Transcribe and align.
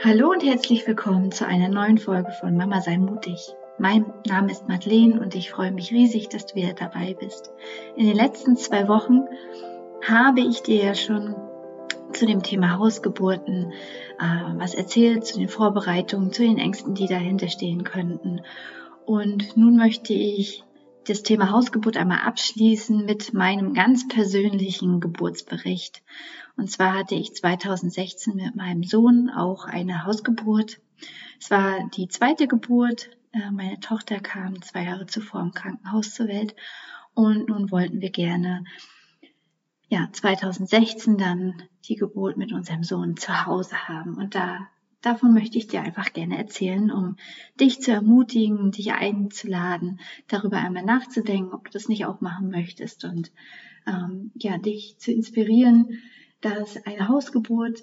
Hallo 0.00 0.30
und 0.30 0.44
herzlich 0.44 0.86
willkommen 0.86 1.32
zu 1.32 1.44
einer 1.44 1.68
neuen 1.68 1.98
Folge 1.98 2.30
von 2.30 2.56
Mama 2.56 2.80
sei 2.80 2.98
mutig. 2.98 3.52
Mein 3.78 4.06
Name 4.28 4.52
ist 4.52 4.68
Madeleine 4.68 5.20
und 5.20 5.34
ich 5.34 5.50
freue 5.50 5.72
mich 5.72 5.90
riesig, 5.90 6.28
dass 6.28 6.46
du 6.46 6.54
wieder 6.54 6.72
dabei 6.72 7.16
bist. 7.18 7.50
In 7.96 8.06
den 8.06 8.14
letzten 8.14 8.56
zwei 8.56 8.86
Wochen 8.86 9.24
habe 10.06 10.40
ich 10.42 10.62
dir 10.62 10.84
ja 10.84 10.94
schon 10.94 11.34
zu 12.12 12.26
dem 12.26 12.44
Thema 12.44 12.78
Hausgeburten 12.78 13.72
äh, 14.20 14.58
was 14.58 14.74
erzählt, 14.74 15.26
zu 15.26 15.36
den 15.36 15.48
Vorbereitungen, 15.48 16.32
zu 16.32 16.42
den 16.42 16.58
Ängsten, 16.58 16.94
die 16.94 17.08
dahinter 17.08 17.48
stehen 17.48 17.82
könnten. 17.82 18.42
Und 19.04 19.56
nun 19.56 19.76
möchte 19.76 20.12
ich 20.12 20.62
das 21.08 21.22
Thema 21.22 21.50
Hausgeburt 21.50 21.96
einmal 21.96 22.20
abschließen 22.20 23.04
mit 23.04 23.32
meinem 23.32 23.72
ganz 23.72 24.06
persönlichen 24.08 25.00
Geburtsbericht. 25.00 26.02
Und 26.56 26.70
zwar 26.70 26.94
hatte 26.94 27.14
ich 27.14 27.34
2016 27.34 28.34
mit 28.36 28.56
meinem 28.56 28.82
Sohn 28.82 29.30
auch 29.30 29.64
eine 29.64 30.04
Hausgeburt. 30.04 30.80
Es 31.40 31.50
war 31.50 31.88
die 31.96 32.08
zweite 32.08 32.46
Geburt. 32.46 33.10
Äh, 33.32 33.50
meine 33.50 33.80
Tochter 33.80 34.20
kam 34.20 34.60
zwei 34.60 34.84
Jahre 34.84 35.06
zuvor 35.06 35.40
im 35.40 35.52
Krankenhaus 35.52 36.12
zur 36.12 36.28
Welt. 36.28 36.54
Und 37.14 37.48
nun 37.48 37.70
wollten 37.70 38.00
wir 38.00 38.10
gerne, 38.10 38.64
ja, 39.88 40.08
2016 40.12 41.16
dann 41.16 41.62
die 41.84 41.96
Geburt 41.96 42.36
mit 42.36 42.52
unserem 42.52 42.82
Sohn 42.82 43.16
zu 43.16 43.46
Hause 43.46 43.88
haben. 43.88 44.14
Und 44.14 44.34
da, 44.34 44.68
davon 45.02 45.32
möchte 45.32 45.58
ich 45.58 45.68
dir 45.68 45.82
einfach 45.82 46.12
gerne 46.12 46.38
erzählen, 46.38 46.90
um 46.90 47.16
dich 47.60 47.80
zu 47.80 47.92
ermutigen, 47.92 48.72
dich 48.72 48.92
einzuladen, 48.92 50.00
darüber 50.26 50.58
einmal 50.58 50.84
nachzudenken, 50.84 51.52
ob 51.52 51.66
du 51.66 51.70
das 51.70 51.88
nicht 51.88 52.06
auch 52.06 52.20
machen 52.20 52.50
möchtest 52.50 53.04
und 53.04 53.32
ähm, 53.86 54.32
ja, 54.34 54.58
dich 54.58 54.98
zu 54.98 55.12
inspirieren, 55.12 55.98
dass 56.40 56.84
eine 56.84 57.08
Hausgeburt 57.08 57.82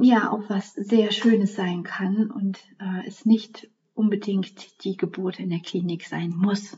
ja 0.00 0.30
auch 0.30 0.48
was 0.48 0.74
sehr 0.74 1.12
Schönes 1.12 1.54
sein 1.54 1.82
kann 1.82 2.30
und 2.30 2.58
äh, 2.78 3.06
es 3.06 3.24
nicht 3.26 3.68
unbedingt 3.94 4.84
die 4.84 4.96
Geburt 4.96 5.38
in 5.38 5.50
der 5.50 5.60
Klinik 5.60 6.06
sein 6.06 6.30
muss. 6.30 6.76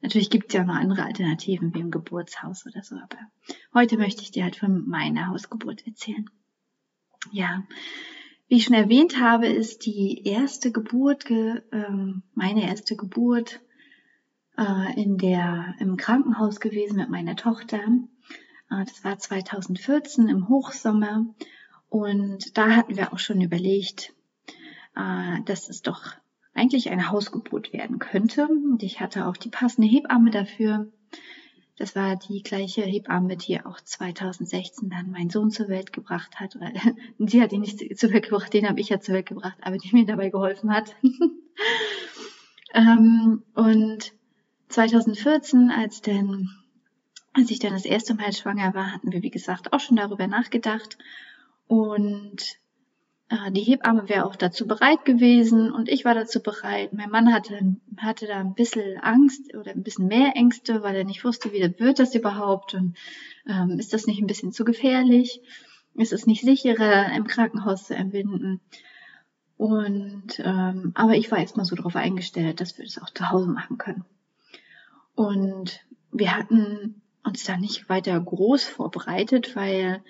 Natürlich 0.00 0.30
gibt 0.30 0.48
es 0.48 0.54
ja 0.54 0.64
noch 0.64 0.74
andere 0.74 1.04
Alternativen 1.04 1.74
wie 1.74 1.80
im 1.80 1.90
Geburtshaus 1.90 2.66
oder 2.66 2.82
so, 2.82 2.96
aber 2.96 3.18
heute 3.72 3.98
möchte 3.98 4.22
ich 4.22 4.32
dir 4.32 4.42
halt 4.44 4.56
von 4.56 4.88
meiner 4.88 5.28
Hausgeburt 5.28 5.86
erzählen. 5.86 6.28
Ja, 7.30 7.62
wie 8.48 8.56
ich 8.56 8.64
schon 8.64 8.74
erwähnt 8.74 9.18
habe, 9.20 9.46
ist 9.46 9.86
die 9.86 10.26
erste 10.26 10.72
Geburt, 10.72 11.30
ähm, 11.30 12.22
meine 12.34 12.66
erste 12.66 12.96
Geburt 12.96 13.60
äh, 14.58 15.00
in 15.00 15.18
der, 15.18 15.74
im 15.78 15.96
Krankenhaus 15.96 16.60
gewesen 16.60 16.96
mit 16.96 17.08
meiner 17.08 17.36
Tochter. 17.36 17.80
Äh, 18.70 18.84
das 18.84 19.04
war 19.04 19.18
2014 19.18 20.28
im 20.28 20.48
Hochsommer. 20.48 21.26
Und 21.88 22.56
da 22.58 22.70
hatten 22.76 22.96
wir 22.96 23.12
auch 23.12 23.18
schon 23.18 23.40
überlegt, 23.40 24.12
äh, 24.96 25.40
dass 25.44 25.68
es 25.68 25.82
doch 25.82 26.02
eigentlich 26.54 26.90
eine 26.90 27.10
Hausgeburt 27.10 27.72
werden 27.72 27.98
könnte. 27.98 28.46
Und 28.48 28.82
ich 28.82 29.00
hatte 29.00 29.26
auch 29.26 29.36
die 29.36 29.50
passende 29.50 29.88
Hebamme 29.88 30.30
dafür. 30.30 30.92
Das 31.76 31.96
war 31.96 32.16
die 32.16 32.42
gleiche 32.42 32.82
Hebamme, 32.82 33.36
die 33.36 33.64
auch 33.64 33.80
2016 33.80 34.90
dann 34.90 35.10
meinen 35.10 35.30
Sohn 35.30 35.50
zur 35.50 35.68
Welt 35.68 35.92
gebracht 35.92 36.38
hat. 36.38 36.56
sie 37.18 37.42
hat 37.42 37.52
ihn 37.52 37.62
nicht 37.62 37.98
zur 37.98 38.12
Welt 38.12 38.24
gebracht, 38.24 38.52
den 38.52 38.68
habe 38.68 38.80
ich 38.80 38.90
ja 38.90 39.00
zur 39.00 39.14
Welt 39.14 39.26
gebracht, 39.26 39.56
aber 39.62 39.78
die 39.78 39.90
mir 39.92 40.06
dabei 40.06 40.30
geholfen 40.30 40.72
hat. 40.72 40.94
Ähm, 42.74 43.42
und 43.54 44.12
2014, 44.68 45.70
als 45.70 46.00
denn 46.00 46.48
als 47.34 47.50
ich 47.50 47.58
dann 47.58 47.72
das 47.72 47.84
erste 47.84 48.14
Mal 48.14 48.32
schwanger 48.32 48.74
war, 48.74 48.92
hatten 48.92 49.12
wir, 49.12 49.22
wie 49.22 49.30
gesagt, 49.30 49.72
auch 49.72 49.80
schon 49.80 49.96
darüber 49.96 50.26
nachgedacht. 50.26 50.98
Und 51.66 52.58
die 53.50 53.62
Hebamme 53.62 54.08
wäre 54.08 54.26
auch 54.26 54.36
dazu 54.36 54.66
bereit 54.66 55.04
gewesen 55.04 55.72
und 55.72 55.88
ich 55.88 56.04
war 56.04 56.14
dazu 56.14 56.42
bereit. 56.42 56.92
Mein 56.92 57.10
Mann 57.10 57.32
hatte, 57.32 57.76
hatte 57.96 58.26
da 58.26 58.38
ein 58.38 58.54
bisschen 58.54 58.98
Angst 58.98 59.54
oder 59.54 59.70
ein 59.70 59.82
bisschen 59.82 60.06
mehr 60.06 60.36
Ängste, 60.36 60.82
weil 60.82 60.96
er 60.96 61.04
nicht 61.04 61.24
wusste, 61.24 61.52
wie 61.52 61.60
wird 61.78 61.98
das 61.98 62.14
überhaupt 62.14 62.74
und 62.74 62.96
ähm, 63.46 63.78
ist 63.78 63.94
das 63.94 64.06
nicht 64.06 64.20
ein 64.20 64.26
bisschen 64.26 64.52
zu 64.52 64.64
gefährlich? 64.64 65.40
Ist 65.94 66.12
es 66.12 66.26
nicht 66.26 66.42
sicherer, 66.42 67.12
im 67.14 67.26
Krankenhaus 67.26 67.86
zu 67.86 67.94
entbinden? 67.94 68.60
Und 69.56 70.38
ähm, 70.38 70.92
aber 70.94 71.14
ich 71.14 71.30
war 71.30 71.38
erstmal 71.38 71.66
so 71.66 71.76
darauf 71.76 71.96
eingestellt, 71.96 72.60
dass 72.60 72.76
wir 72.76 72.84
das 72.84 73.00
auch 73.00 73.10
zu 73.10 73.30
Hause 73.30 73.48
machen 73.48 73.78
können. 73.78 74.04
Und 75.14 75.80
wir 76.10 76.36
hatten 76.36 77.02
uns 77.24 77.44
da 77.44 77.56
nicht 77.56 77.88
weiter 77.88 78.18
groß 78.20 78.64
vorbereitet, 78.64 79.54
weil 79.56 80.02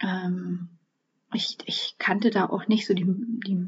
ähm, 0.00 0.68
ich, 1.34 1.58
ich 1.66 1.96
kannte 1.98 2.30
da 2.30 2.46
auch 2.46 2.68
nicht 2.68 2.86
so 2.86 2.94
die, 2.94 3.06
die 3.06 3.66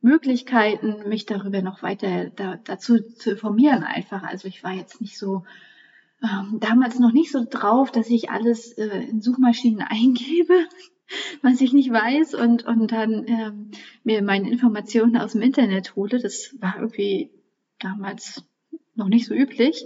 Möglichkeiten, 0.00 1.08
mich 1.08 1.26
darüber 1.26 1.62
noch 1.62 1.82
weiter 1.82 2.30
da, 2.30 2.56
dazu 2.56 3.00
zu 3.00 3.32
informieren 3.32 3.82
einfach. 3.82 4.22
Also 4.22 4.48
ich 4.48 4.64
war 4.64 4.72
jetzt 4.72 5.00
nicht 5.00 5.18
so 5.18 5.44
ähm, 6.22 6.58
damals 6.60 6.98
noch 6.98 7.12
nicht 7.12 7.30
so 7.30 7.44
drauf, 7.48 7.90
dass 7.90 8.08
ich 8.08 8.30
alles 8.30 8.72
äh, 8.72 9.04
in 9.08 9.20
Suchmaschinen 9.20 9.82
eingebe, 9.88 10.66
was 11.42 11.60
ich 11.60 11.72
nicht 11.72 11.90
weiß 11.90 12.34
und, 12.34 12.64
und 12.66 12.92
dann 12.92 13.26
ähm, 13.26 13.70
mir 14.04 14.22
meine 14.22 14.50
Informationen 14.50 15.16
aus 15.16 15.32
dem 15.32 15.42
Internet 15.42 15.96
hole. 15.96 16.18
Das 16.18 16.54
war 16.60 16.76
irgendwie 16.76 17.30
damals 17.78 18.44
noch 18.94 19.08
nicht 19.08 19.26
so 19.26 19.34
üblich. 19.34 19.84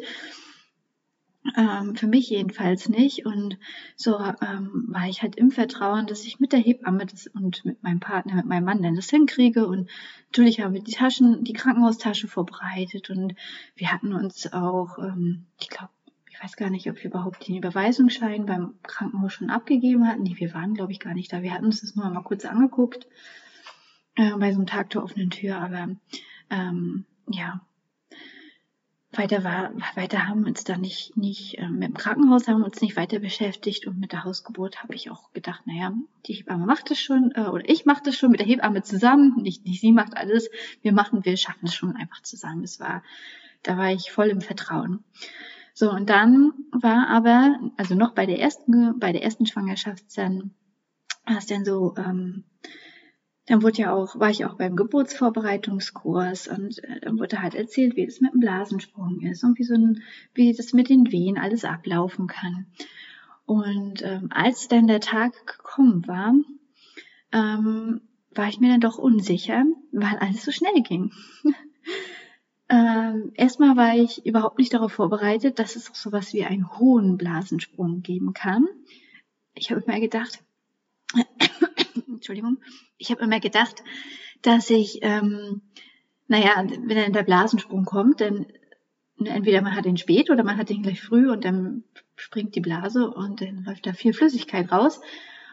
Ähm, 1.56 1.94
für 1.94 2.06
mich 2.06 2.30
jedenfalls 2.30 2.88
nicht. 2.88 3.26
Und 3.26 3.58
so 3.96 4.18
ähm, 4.18 4.86
war 4.88 5.08
ich 5.08 5.22
halt 5.22 5.36
im 5.36 5.50
Vertrauen, 5.50 6.06
dass 6.06 6.24
ich 6.24 6.40
mit 6.40 6.52
der 6.52 6.60
Hebamme 6.60 7.04
das 7.04 7.26
und 7.26 7.64
mit 7.64 7.82
meinem 7.82 8.00
Partner, 8.00 8.36
mit 8.36 8.46
meinem 8.46 8.64
Mann 8.64 8.82
dann 8.82 8.96
das 8.96 9.10
hinkriege. 9.10 9.66
Und 9.66 9.90
natürlich 10.28 10.60
haben 10.60 10.72
wir 10.72 10.82
die 10.82 10.92
Taschen, 10.92 11.44
die 11.44 11.52
Krankenhaustasche 11.52 12.28
vorbereitet 12.28 13.10
und 13.10 13.34
wir 13.76 13.92
hatten 13.92 14.14
uns 14.14 14.52
auch, 14.52 14.98
ähm, 14.98 15.44
ich 15.60 15.68
glaube, 15.68 15.90
ich 16.30 16.42
weiß 16.42 16.56
gar 16.56 16.70
nicht, 16.70 16.88
ob 16.90 16.96
wir 16.96 17.10
überhaupt 17.10 17.46
den 17.46 17.56
Überweisungsschein 17.56 18.46
beim 18.46 18.74
Krankenhaus 18.82 19.34
schon 19.34 19.50
abgegeben 19.50 20.08
hatten. 20.08 20.22
Nee, 20.22 20.36
wir 20.38 20.52
waren, 20.54 20.74
glaube 20.74 20.92
ich, 20.92 20.98
gar 20.98 21.14
nicht 21.14 21.32
da. 21.32 21.42
Wir 21.42 21.52
hatten 21.52 21.66
uns 21.66 21.82
das 21.82 21.94
nur 21.94 22.08
mal 22.08 22.22
kurz 22.22 22.44
angeguckt 22.44 23.06
äh, 24.16 24.34
bei 24.36 24.50
so 24.50 24.58
einem 24.58 24.66
Tag 24.66 24.90
der 24.90 25.04
offenen 25.04 25.30
Tür. 25.30 25.58
Aber 25.58 25.94
ähm, 26.50 27.04
ja, 27.28 27.60
weiter 29.18 29.44
war, 29.44 29.72
weiter 29.94 30.26
haben 30.26 30.44
uns 30.44 30.64
da 30.64 30.76
nicht, 30.76 31.16
nicht 31.16 31.58
äh, 31.58 31.68
mit 31.68 31.88
dem 31.88 31.94
Krankenhaus 31.94 32.48
haben 32.48 32.62
uns 32.62 32.80
nicht 32.80 32.96
weiter 32.96 33.18
beschäftigt 33.18 33.86
und 33.86 33.98
mit 33.98 34.12
der 34.12 34.24
Hausgeburt 34.24 34.82
habe 34.82 34.94
ich 34.94 35.10
auch 35.10 35.32
gedacht, 35.32 35.66
naja, 35.66 35.92
die 36.26 36.34
Hebamme 36.34 36.66
macht 36.66 36.90
das 36.90 37.00
schon 37.00 37.32
äh, 37.34 37.42
oder 37.46 37.68
ich 37.68 37.84
mache 37.84 38.02
das 38.04 38.16
schon 38.16 38.30
mit 38.30 38.40
der 38.40 38.46
Hebamme 38.46 38.82
zusammen, 38.82 39.42
nicht, 39.42 39.64
nicht 39.64 39.80
sie 39.80 39.92
macht 39.92 40.16
alles, 40.16 40.50
wir 40.82 40.92
machen, 40.92 41.24
wir 41.24 41.36
schaffen 41.36 41.66
es 41.66 41.74
schon 41.74 41.96
einfach 41.96 42.22
zusammen. 42.22 42.64
Es 42.64 42.80
war, 42.80 43.02
da 43.62 43.76
war 43.76 43.92
ich 43.92 44.10
voll 44.10 44.28
im 44.28 44.40
Vertrauen. 44.40 45.04
So 45.72 45.90
und 45.90 46.08
dann 46.10 46.52
war 46.70 47.08
aber, 47.08 47.58
also 47.76 47.94
noch 47.94 48.12
bei 48.14 48.26
der 48.26 48.38
ersten, 48.38 48.98
bei 48.98 49.12
der 49.12 49.22
ersten 49.22 49.46
Schwangerschaft 49.46 50.04
dann, 50.16 50.52
war 51.26 51.38
es 51.38 51.46
dann 51.46 51.64
so, 51.64 51.94
ähm, 51.96 52.44
dann 53.46 53.62
wurde 53.62 53.82
ja 53.82 53.92
auch, 53.92 54.18
war 54.18 54.30
ich 54.30 54.44
auch 54.44 54.54
beim 54.54 54.74
Geburtsvorbereitungskurs 54.74 56.48
und 56.48 56.82
äh, 56.82 57.00
dann 57.00 57.18
wurde 57.18 57.42
halt 57.42 57.54
erzählt, 57.54 57.96
wie 57.96 58.06
das 58.06 58.20
mit 58.20 58.32
dem 58.32 58.40
Blasensprung 58.40 59.20
ist 59.20 59.44
und 59.44 59.58
wie 59.58 59.64
so 59.64 59.74
ein, 59.74 60.02
wie 60.32 60.52
das 60.54 60.72
mit 60.72 60.88
den 60.88 61.12
Wehen 61.12 61.38
alles 61.38 61.64
ablaufen 61.64 62.26
kann. 62.26 62.66
Und 63.46 64.02
ähm, 64.02 64.28
als 64.30 64.68
dann 64.68 64.86
der 64.86 65.00
Tag 65.00 65.46
gekommen 65.46 66.06
war, 66.06 66.34
ähm, 67.32 68.00
war 68.34 68.48
ich 68.48 68.60
mir 68.60 68.70
dann 68.70 68.80
doch 68.80 68.96
unsicher, 68.96 69.64
weil 69.92 70.16
alles 70.16 70.42
so 70.42 70.50
schnell 70.50 70.82
ging. 70.82 71.12
ähm, 72.70 73.32
erstmal 73.34 73.76
war 73.76 73.94
ich 73.94 74.24
überhaupt 74.24 74.58
nicht 74.58 74.72
darauf 74.72 74.92
vorbereitet, 74.92 75.58
dass 75.58 75.76
es 75.76 75.90
auch 75.90 75.94
sowas 75.94 76.32
wie 76.32 76.44
einen 76.44 76.78
hohen 76.78 77.18
Blasensprung 77.18 78.00
geben 78.00 78.32
kann. 78.32 78.66
Ich 79.54 79.70
habe 79.70 79.84
mir 79.86 80.00
gedacht, 80.00 80.42
Entschuldigung, 82.24 82.56
ich 82.96 83.10
habe 83.10 83.22
immer 83.22 83.38
gedacht, 83.38 83.84
dass 84.40 84.70
ich, 84.70 85.00
ähm, 85.02 85.60
naja, 86.26 86.64
wenn 86.66 86.96
dann 86.96 87.12
der 87.12 87.22
Blasensprung 87.22 87.84
kommt, 87.84 88.22
dann 88.22 88.46
entweder 89.22 89.60
man 89.60 89.76
hat 89.76 89.84
ihn 89.84 89.98
spät 89.98 90.30
oder 90.30 90.42
man 90.42 90.56
hat 90.56 90.70
ihn 90.70 90.82
gleich 90.82 91.02
früh 91.02 91.30
und 91.30 91.44
dann 91.44 91.84
springt 92.16 92.54
die 92.54 92.62
Blase 92.62 93.10
und 93.10 93.42
dann 93.42 93.64
läuft 93.64 93.84
da 93.84 93.92
viel 93.92 94.14
Flüssigkeit 94.14 94.72
raus. 94.72 95.02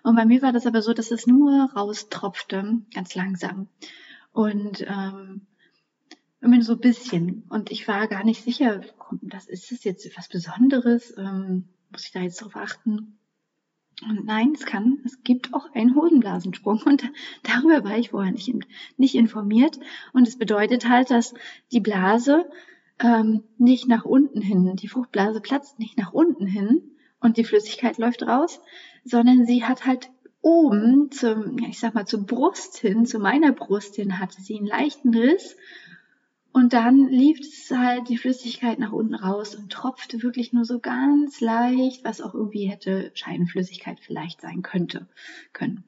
Und 0.03 0.15
bei 0.15 0.23
mir 0.23 0.41
war 0.41 0.53
das 0.53 0.65
aber 0.65 0.81
so, 0.81 0.93
dass 0.93 1.11
es 1.11 1.27
nur 1.27 1.69
raustropfte, 1.75 2.79
ganz 2.93 3.15
langsam. 3.15 3.67
Und 4.31 4.85
ähm, 4.87 5.41
immer 6.39 6.61
so 6.61 6.75
ein 6.75 6.79
bisschen. 6.79 7.43
Und 7.49 7.69
ich 7.69 7.85
war 7.89 8.07
gar 8.07 8.23
nicht 8.23 8.45
sicher, 8.45 8.79
das 9.21 9.47
ist 9.47 9.73
das 9.73 9.83
jetzt 9.83 10.09
was 10.17 10.29
Besonderes? 10.29 11.17
Ähm, 11.17 11.67
muss 11.91 12.05
ich 12.05 12.13
da 12.13 12.21
jetzt 12.21 12.41
drauf 12.41 12.55
achten? 12.55 13.17
Und 14.07 14.25
nein, 14.25 14.53
es 14.55 14.65
kann, 14.65 14.99
es 15.05 15.23
gibt 15.23 15.53
auch 15.53 15.71
einen 15.73 15.95
Hosenblasensprung 15.95 16.81
und 16.85 17.03
darüber 17.43 17.83
war 17.83 17.97
ich 17.97 18.09
vorher 18.09 18.31
nicht, 18.31 18.51
nicht 18.97 19.15
informiert. 19.15 19.79
Und 20.13 20.27
es 20.27 20.37
bedeutet 20.37 20.89
halt, 20.89 21.11
dass 21.11 21.33
die 21.71 21.79
Blase 21.79 22.49
ähm, 22.99 23.43
nicht 23.57 23.87
nach 23.87 24.05
unten 24.05 24.41
hin, 24.41 24.75
die 24.75 24.87
Fruchtblase 24.87 25.41
platzt 25.41 25.79
nicht 25.79 25.97
nach 25.97 26.13
unten 26.13 26.47
hin 26.47 26.81
und 27.19 27.37
die 27.37 27.43
Flüssigkeit 27.43 27.97
läuft 27.97 28.23
raus, 28.23 28.61
sondern 29.03 29.45
sie 29.45 29.63
hat 29.63 29.85
halt 29.85 30.09
oben 30.41 31.11
zum, 31.11 31.59
ja, 31.59 31.69
ich 31.69 31.79
sag 31.79 31.93
mal, 31.93 32.07
zur 32.07 32.25
Brust 32.25 32.77
hin, 32.77 33.05
zu 33.05 33.19
meiner 33.19 33.51
Brust 33.51 33.95
hin, 33.95 34.19
hatte 34.19 34.41
sie 34.41 34.57
einen 34.57 34.67
leichten 34.67 35.15
Riss. 35.15 35.55
Und 36.53 36.73
dann 36.73 37.07
lief 37.07 37.39
es 37.39 37.71
halt 37.71 38.09
die 38.09 38.17
Flüssigkeit 38.17 38.77
nach 38.77 38.91
unten 38.91 39.15
raus 39.15 39.55
und 39.55 39.71
tropfte 39.71 40.21
wirklich 40.21 40.51
nur 40.51 40.65
so 40.65 40.79
ganz 40.79 41.39
leicht, 41.39 42.03
was 42.03 42.21
auch 42.21 42.33
irgendwie 42.33 42.65
hätte 42.65 43.11
Scheidenflüssigkeit 43.13 43.99
vielleicht 44.01 44.41
sein 44.41 44.61
könnte, 44.61 45.07
können. 45.53 45.85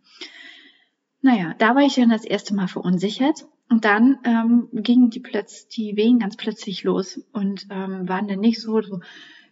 Naja, 1.21 1.53
da 1.57 1.75
war 1.75 1.83
ich 1.83 1.95
dann 1.95 2.09
das 2.09 2.25
erste 2.25 2.53
Mal 2.53 2.67
verunsichert. 2.67 3.45
Und 3.69 3.85
dann 3.85 4.19
ähm, 4.23 4.69
gingen 4.71 5.09
die, 5.09 5.19
plötz 5.19 5.67
die 5.67 5.95
Wehen 5.95 6.19
ganz 6.19 6.37
plötzlich 6.37 6.83
los 6.83 7.21
und 7.31 7.65
ähm, 7.69 8.07
waren 8.07 8.27
dann 8.27 8.39
nicht 8.39 8.61
so, 8.61 8.81
so 8.81 8.99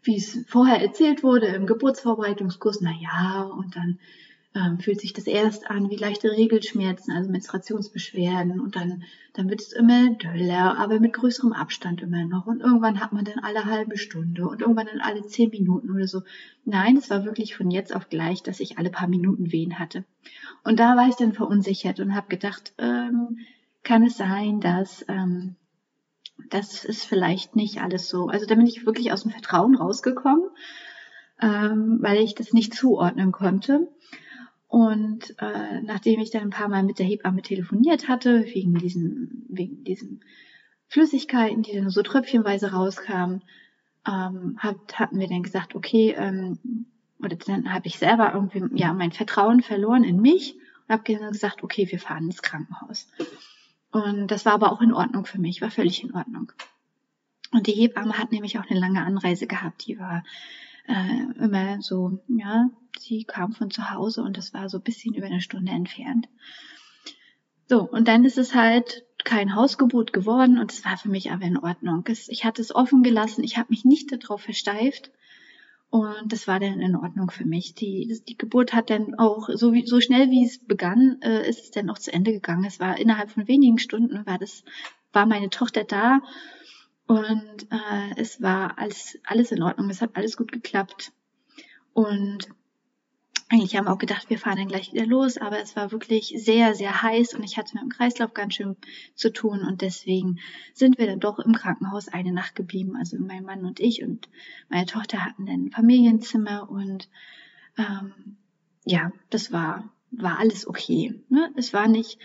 wie 0.03 0.17
es 0.17 0.45
vorher 0.47 0.81
erzählt 0.81 1.23
wurde 1.23 1.47
im 1.47 1.65
Geburtsvorbereitungskurs, 1.65 2.81
na 2.81 2.91
ja, 2.99 3.43
und 3.43 3.75
dann 3.75 3.99
ähm, 4.53 4.79
fühlt 4.79 4.99
sich 4.99 5.13
das 5.13 5.27
erst 5.27 5.69
an 5.69 5.89
wie 5.89 5.95
leichte 5.95 6.31
Regelschmerzen, 6.31 7.13
also 7.13 7.31
Menstruationsbeschwerden 7.31 8.59
und 8.59 8.75
dann, 8.75 9.03
dann 9.33 9.49
wird 9.49 9.61
es 9.61 9.71
immer 9.71 10.09
döller, 10.15 10.77
aber 10.77 10.99
mit 10.99 11.13
größerem 11.13 11.53
Abstand 11.53 12.01
immer 12.01 12.25
noch 12.25 12.47
und 12.47 12.59
irgendwann 12.59 12.99
hat 12.99 13.13
man 13.13 13.23
dann 13.23 13.39
alle 13.39 13.65
halbe 13.65 13.97
Stunde 13.97 14.47
und 14.47 14.61
irgendwann 14.61 14.87
dann 14.87 14.99
alle 14.99 15.25
zehn 15.25 15.49
Minuten 15.49 15.91
oder 15.91 16.07
so. 16.07 16.23
Nein, 16.65 16.97
es 16.97 17.09
war 17.09 17.23
wirklich 17.23 17.55
von 17.55 17.71
jetzt 17.71 17.95
auf 17.95 18.09
gleich, 18.09 18.43
dass 18.43 18.59
ich 18.59 18.77
alle 18.77 18.89
paar 18.89 19.07
Minuten 19.07 19.51
Wehen 19.51 19.79
hatte. 19.79 20.03
Und 20.63 20.79
da 20.79 20.97
war 20.97 21.07
ich 21.07 21.15
dann 21.15 21.33
verunsichert 21.33 21.99
und 21.99 22.13
habe 22.13 22.27
gedacht, 22.27 22.73
ähm, 22.77 23.39
kann 23.83 24.03
es 24.03 24.17
sein, 24.17 24.59
dass 24.59 25.05
ähm, 25.07 25.55
das 26.49 26.83
ist 26.83 27.05
vielleicht 27.05 27.55
nicht 27.55 27.81
alles 27.81 28.09
so. 28.09 28.27
Also 28.27 28.45
da 28.45 28.55
bin 28.55 28.67
ich 28.67 28.85
wirklich 28.85 29.11
aus 29.11 29.23
dem 29.23 29.31
Vertrauen 29.31 29.75
rausgekommen, 29.75 30.49
ähm, 31.41 31.99
weil 32.01 32.21
ich 32.21 32.35
das 32.35 32.53
nicht 32.53 32.73
zuordnen 32.73 33.31
konnte. 33.31 33.87
Und 34.71 35.35
äh, 35.39 35.81
nachdem 35.81 36.21
ich 36.21 36.31
dann 36.31 36.43
ein 36.43 36.49
paar 36.49 36.69
Mal 36.69 36.83
mit 36.83 36.97
der 36.97 37.05
Hebamme 37.05 37.41
telefoniert 37.41 38.07
hatte, 38.07 38.45
wegen 38.45 38.73
diesen, 38.75 39.45
wegen 39.49 39.83
diesen 39.83 40.23
Flüssigkeiten, 40.87 41.61
die 41.61 41.73
dann 41.73 41.89
so 41.89 42.01
tröpfchenweise 42.03 42.71
rauskamen, 42.71 43.43
ähm, 44.07 44.55
hat, 44.59 44.97
hatten 44.97 45.19
wir 45.19 45.27
dann 45.27 45.43
gesagt, 45.43 45.75
okay, 45.75 46.15
ähm, 46.17 46.85
oder 47.19 47.35
dann 47.35 47.73
habe 47.73 47.87
ich 47.87 47.99
selber 47.99 48.31
irgendwie 48.33 48.63
ja 48.79 48.93
mein 48.93 49.11
Vertrauen 49.11 49.61
verloren 49.61 50.05
in 50.05 50.21
mich 50.21 50.55
und 50.87 50.93
habe 50.93 51.03
gesagt, 51.03 51.63
okay, 51.63 51.91
wir 51.91 51.99
fahren 51.99 52.27
ins 52.27 52.41
Krankenhaus. 52.41 53.09
Und 53.91 54.27
das 54.27 54.45
war 54.45 54.53
aber 54.53 54.71
auch 54.71 54.79
in 54.79 54.93
Ordnung 54.93 55.25
für 55.25 55.41
mich, 55.41 55.61
war 55.61 55.69
völlig 55.69 56.01
in 56.01 56.15
Ordnung. 56.15 56.53
Und 57.51 57.67
die 57.67 57.73
Hebamme 57.73 58.17
hat 58.17 58.31
nämlich 58.31 58.57
auch 58.57 58.69
eine 58.69 58.79
lange 58.79 59.03
Anreise 59.03 59.47
gehabt. 59.47 59.85
Die 59.85 59.99
war 59.99 60.23
äh, 60.87 61.43
immer 61.43 61.81
so, 61.81 62.19
ja, 62.27 62.69
sie 62.99 63.23
kam 63.23 63.53
von 63.53 63.71
zu 63.71 63.91
Hause 63.91 64.23
und 64.23 64.37
das 64.37 64.53
war 64.53 64.69
so 64.69 64.77
ein 64.77 64.83
bisschen 64.83 65.13
über 65.13 65.27
eine 65.27 65.41
Stunde 65.41 65.71
entfernt. 65.71 66.27
So, 67.67 67.83
und 67.83 68.07
dann 68.07 68.25
ist 68.25 68.37
es 68.37 68.53
halt 68.53 69.05
kein 69.23 69.55
Hausgebot 69.55 70.13
geworden 70.13 70.57
und 70.57 70.71
es 70.71 70.83
war 70.83 70.97
für 70.97 71.09
mich 71.09 71.31
aber 71.31 71.45
in 71.45 71.57
Ordnung. 71.57 72.03
Ich 72.07 72.43
hatte 72.43 72.61
es 72.61 72.75
offen 72.75 73.03
gelassen, 73.03 73.43
ich 73.43 73.57
habe 73.57 73.67
mich 73.69 73.85
nicht 73.85 74.11
darauf 74.11 74.41
versteift 74.41 75.11
und 75.89 76.31
das 76.31 76.47
war 76.47 76.59
dann 76.59 76.79
in 76.79 76.95
Ordnung 76.95 77.31
für 77.31 77.45
mich. 77.45 77.75
Die, 77.75 78.21
die 78.27 78.37
Geburt 78.37 78.73
hat 78.73 78.89
dann 78.89 79.15
auch, 79.15 79.49
so, 79.53 79.73
wie, 79.73 79.85
so 79.85 79.99
schnell 79.99 80.29
wie 80.31 80.45
es 80.45 80.59
begann, 80.59 81.17
äh, 81.21 81.47
ist 81.47 81.65
es 81.65 81.71
dann 81.71 81.89
auch 81.89 81.99
zu 81.99 82.13
Ende 82.13 82.31
gegangen. 82.31 82.63
Es 82.65 82.79
war 82.79 82.97
innerhalb 82.97 83.29
von 83.29 83.47
wenigen 83.47 83.77
Stunden 83.77 84.25
war 84.25 84.37
das, 84.37 84.63
war 85.11 85.25
meine 85.25 85.49
Tochter 85.49 85.83
da 85.83 86.21
und 87.11 87.67
äh, 87.71 88.13
es 88.15 88.41
war 88.41 88.77
alles, 88.77 89.19
alles 89.25 89.51
in 89.51 89.61
Ordnung. 89.61 89.89
Es 89.89 90.01
hat 90.01 90.15
alles 90.15 90.37
gut 90.37 90.49
geklappt. 90.49 91.11
Und 91.91 92.47
eigentlich 93.49 93.75
haben 93.75 93.87
wir 93.87 93.91
auch 93.91 93.97
gedacht, 93.97 94.29
wir 94.29 94.39
fahren 94.39 94.55
dann 94.55 94.69
gleich 94.69 94.93
wieder 94.93 95.05
los, 95.05 95.37
aber 95.37 95.59
es 95.59 95.75
war 95.75 95.91
wirklich 95.91 96.33
sehr, 96.37 96.73
sehr 96.73 97.01
heiß 97.01 97.33
und 97.33 97.43
ich 97.43 97.57
hatte 97.57 97.73
mit 97.73 97.83
dem 97.83 97.89
Kreislauf 97.89 98.33
ganz 98.33 98.53
schön 98.53 98.77
zu 99.13 99.33
tun 99.33 99.65
und 99.67 99.81
deswegen 99.81 100.39
sind 100.73 100.97
wir 100.97 101.05
dann 101.05 101.19
doch 101.19 101.39
im 101.39 101.51
Krankenhaus 101.51 102.07
eine 102.07 102.31
Nacht 102.31 102.55
geblieben. 102.55 102.95
Also 102.95 103.17
mein 103.19 103.43
Mann 103.43 103.65
und 103.65 103.81
ich 103.81 104.03
und 104.03 104.29
meine 104.69 104.85
Tochter 104.85 105.25
hatten 105.25 105.45
dann 105.45 105.65
ein 105.65 105.71
Familienzimmer 105.71 106.69
und 106.69 107.09
ähm, 107.77 108.37
ja, 108.85 109.11
das 109.29 109.51
war 109.51 109.91
war 110.11 110.39
alles 110.39 110.65
okay. 110.65 111.21
Ne? 111.27 111.51
Es 111.55 111.73
war 111.73 111.89
nicht 111.89 112.19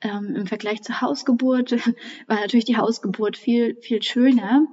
ähm, 0.00 0.36
im 0.36 0.46
Vergleich 0.46 0.82
zur 0.82 1.00
Hausgeburt 1.00 1.72
war 2.26 2.36
natürlich 2.40 2.64
die 2.64 2.76
Hausgeburt 2.76 3.36
viel 3.36 3.76
viel 3.80 4.02
schöner 4.02 4.66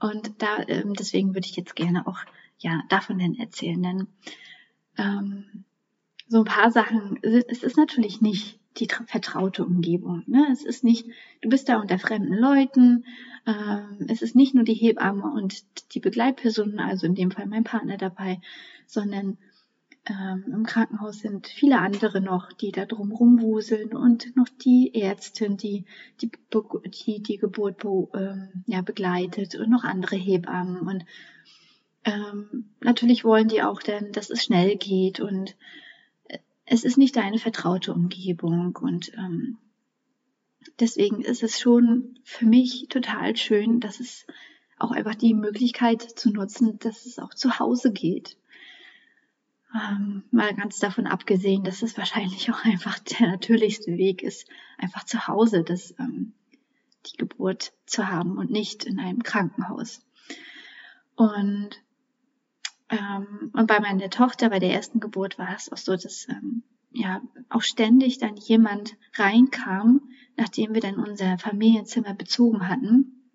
und 0.00 0.42
da 0.42 0.62
ähm, 0.68 0.94
deswegen 0.94 1.34
würde 1.34 1.46
ich 1.46 1.56
jetzt 1.56 1.76
gerne 1.76 2.06
auch 2.06 2.18
ja 2.58 2.82
davon 2.88 3.18
dann 3.18 3.34
erzählen, 3.34 3.82
denn 3.82 4.06
ähm, 4.96 5.64
so 6.28 6.38
ein 6.38 6.44
paar 6.44 6.70
Sachen. 6.70 7.18
Es 7.22 7.62
ist 7.62 7.76
natürlich 7.76 8.20
nicht 8.20 8.60
die 8.76 8.88
vertraute 9.06 9.64
Umgebung. 9.64 10.22
Ne? 10.26 10.46
Es 10.52 10.64
ist 10.64 10.84
nicht, 10.84 11.06
du 11.40 11.48
bist 11.48 11.68
da 11.68 11.80
unter 11.80 11.98
fremden 11.98 12.34
Leuten. 12.34 13.04
Ähm, 13.46 14.06
es 14.08 14.22
ist 14.22 14.36
nicht 14.36 14.54
nur 14.54 14.64
die 14.64 14.74
Hebamme 14.74 15.32
und 15.32 15.64
die 15.94 16.00
Begleitpersonen, 16.00 16.78
also 16.78 17.06
in 17.06 17.14
dem 17.14 17.30
Fall 17.30 17.46
mein 17.46 17.64
Partner 17.64 17.96
dabei, 17.96 18.40
sondern 18.86 19.38
ähm, 20.08 20.44
im 20.46 20.64
Krankenhaus 20.64 21.18
sind 21.18 21.46
viele 21.46 21.78
andere 21.78 22.20
noch, 22.20 22.52
die 22.52 22.72
da 22.72 22.86
drum 22.86 23.12
rumwuseln 23.12 23.94
und 23.94 24.34
noch 24.36 24.48
die 24.48 24.94
Ärztin, 24.94 25.56
die 25.56 25.84
die, 26.20 26.30
die, 26.86 27.22
die 27.22 27.36
Geburt 27.36 27.84
ähm, 28.14 28.64
ja, 28.66 28.80
begleitet 28.80 29.54
und 29.56 29.70
noch 29.70 29.84
andere 29.84 30.16
Hebammen 30.16 30.80
und 30.80 31.04
ähm, 32.04 32.70
natürlich 32.80 33.24
wollen 33.24 33.48
die 33.48 33.62
auch 33.62 33.82
denn, 33.82 34.12
dass 34.12 34.30
es 34.30 34.44
schnell 34.44 34.76
geht 34.76 35.20
und 35.20 35.56
äh, 36.28 36.38
es 36.64 36.84
ist 36.84 36.96
nicht 36.96 37.16
deine 37.16 37.38
vertraute 37.38 37.92
Umgebung 37.92 38.76
und 38.76 39.12
ähm, 39.14 39.58
deswegen 40.80 41.20
ist 41.20 41.42
es 41.42 41.60
schon 41.60 42.18
für 42.24 42.46
mich 42.46 42.86
total 42.88 43.36
schön, 43.36 43.80
dass 43.80 44.00
es 44.00 44.26
auch 44.78 44.92
einfach 44.92 45.16
die 45.16 45.34
Möglichkeit 45.34 46.00
zu 46.00 46.30
nutzen, 46.30 46.78
dass 46.78 47.04
es 47.04 47.18
auch 47.18 47.34
zu 47.34 47.58
Hause 47.58 47.92
geht. 47.92 48.37
Ähm, 49.74 50.24
mal 50.30 50.54
ganz 50.54 50.78
davon 50.78 51.06
abgesehen, 51.06 51.62
dass 51.62 51.82
es 51.82 51.98
wahrscheinlich 51.98 52.50
auch 52.50 52.64
einfach 52.64 52.98
der 52.98 53.28
natürlichste 53.28 53.96
Weg 53.98 54.22
ist, 54.22 54.48
einfach 54.78 55.04
zu 55.04 55.26
Hause 55.26 55.62
das, 55.62 55.94
ähm, 55.98 56.32
die 57.06 57.16
Geburt 57.18 57.72
zu 57.86 58.08
haben 58.08 58.38
und 58.38 58.50
nicht 58.50 58.84
in 58.84 58.98
einem 58.98 59.22
Krankenhaus. 59.22 60.00
Und 61.16 61.70
ähm, 62.90 63.50
und 63.52 63.66
bei 63.66 63.80
meiner 63.80 64.10
Tochter, 64.10 64.48
bei 64.48 64.58
der 64.58 64.72
ersten 64.72 65.00
Geburt 65.00 65.38
war 65.38 65.54
es 65.54 65.70
auch 65.70 65.76
so, 65.76 65.92
dass 65.92 66.26
ähm, 66.28 66.62
ja 66.90 67.20
auch 67.50 67.62
ständig 67.62 68.18
dann 68.18 68.36
jemand 68.36 68.96
reinkam, 69.14 70.08
nachdem 70.36 70.74
wir 70.74 70.80
dann 70.80 70.96
unser 70.96 71.38
Familienzimmer 71.38 72.14
bezogen 72.14 72.68
hatten, 72.68 73.30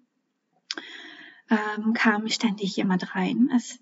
ähm, 1.50 1.94
kam 1.94 2.28
ständig 2.30 2.76
jemand 2.76 3.16
rein. 3.16 3.52
Es 3.56 3.80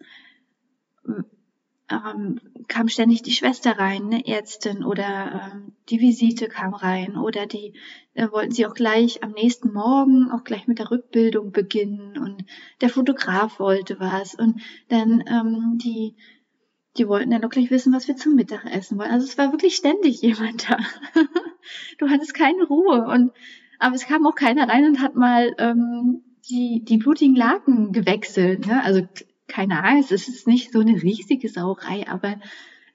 ähm, 1.92 2.40
kam 2.68 2.88
ständig 2.88 3.22
die 3.22 3.32
Schwester 3.32 3.78
rein, 3.78 4.06
eine 4.06 4.28
Ärztin 4.28 4.84
oder 4.84 5.52
ähm, 5.54 5.74
die 5.90 6.00
Visite 6.00 6.48
kam 6.48 6.74
rein 6.74 7.18
oder 7.18 7.46
die 7.46 7.74
äh, 8.14 8.32
wollten 8.32 8.52
sie 8.52 8.66
auch 8.66 8.74
gleich 8.74 9.24
am 9.24 9.32
nächsten 9.32 9.74
Morgen 9.74 10.32
auch 10.32 10.44
gleich 10.44 10.68
mit 10.68 10.80
der 10.80 10.92
Rückbildung 10.92 11.52
beginnen 11.52 12.18
und 12.18 12.46
der 12.82 12.90
Fotograf 12.90 13.60
wollte 13.60 14.00
was 14.00 14.36
und 14.36 14.62
dann 14.90 15.24
ähm, 15.28 15.78
die 15.84 16.16
die 16.98 17.08
wollten 17.08 17.32
dann 17.32 17.46
auch 17.46 17.50
gleich 17.50 17.72
wissen, 17.72 17.94
was 17.94 18.10
wir 18.10 18.18
zum 18.18 18.36
Mittag 18.36 18.66
essen 18.66 18.98
wollen. 18.98 19.12
Also 19.12 19.26
es 19.26 19.38
war 19.38 19.54
wirklich 19.54 19.76
ständig 19.76 20.22
jemand 20.22 20.70
da. 20.70 20.78
du 22.00 22.10
hattest 22.10 22.34
keine 22.34 22.66
Ruhe 22.66 23.06
und 23.08 23.32
aber 23.80 23.96
es 23.96 24.06
kam 24.06 24.28
auch 24.28 24.36
keiner 24.36 24.68
rein 24.68 24.86
und 24.86 25.02
hat 25.02 25.16
mal 25.16 25.56
ähm, 25.58 26.22
die, 26.50 26.84
die 26.84 26.98
blutigen 26.98 27.36
Laken 27.36 27.92
gewechselt. 27.94 28.68
Ne? 28.68 28.84
Also 28.84 29.08
keine 29.52 29.84
Angst, 29.84 30.12
es 30.12 30.28
ist 30.28 30.48
nicht 30.48 30.72
so 30.72 30.80
eine 30.80 31.02
riesige 31.02 31.50
Sauerei, 31.50 32.08
aber 32.08 32.40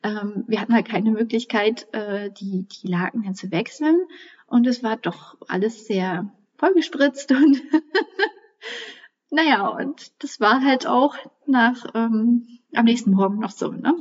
ähm, 0.03 0.45
wir 0.47 0.61
hatten 0.61 0.75
halt 0.75 0.89
keine 0.89 1.11
Möglichkeit, 1.11 1.93
äh, 1.93 2.31
die, 2.31 2.67
die 2.69 2.89
Laken 2.89 3.23
dann 3.23 3.35
zu 3.35 3.51
wechseln. 3.51 4.01
Und 4.47 4.67
es 4.67 4.83
war 4.83 4.97
doch 4.97 5.37
alles 5.49 5.87
sehr 5.87 6.31
vollgespritzt 6.57 7.33
und 7.33 7.61
naja, 9.31 9.67
und 9.67 10.13
das 10.23 10.41
war 10.41 10.63
halt 10.63 10.87
auch 10.87 11.17
nach 11.47 11.87
ähm, 11.95 12.47
am 12.75 12.85
nächsten 12.85 13.11
Morgen 13.11 13.39
noch 13.39 13.51
so, 13.51 13.71
ne? 13.73 13.95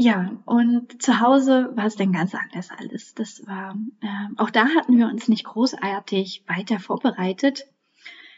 Ja, 0.00 0.30
und 0.44 1.02
zu 1.02 1.20
Hause 1.20 1.72
war 1.74 1.86
es 1.86 1.96
dann 1.96 2.12
ganz 2.12 2.32
anders 2.32 2.70
alles. 2.70 3.14
Das 3.14 3.44
war, 3.48 3.76
äh, 4.00 4.28
auch 4.36 4.50
da 4.50 4.68
hatten 4.68 4.96
wir 4.96 5.08
uns 5.08 5.26
nicht 5.26 5.44
großartig 5.44 6.44
weiter 6.46 6.78
vorbereitet. 6.78 7.64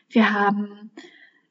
Wir 0.08 0.32
haben 0.32 0.90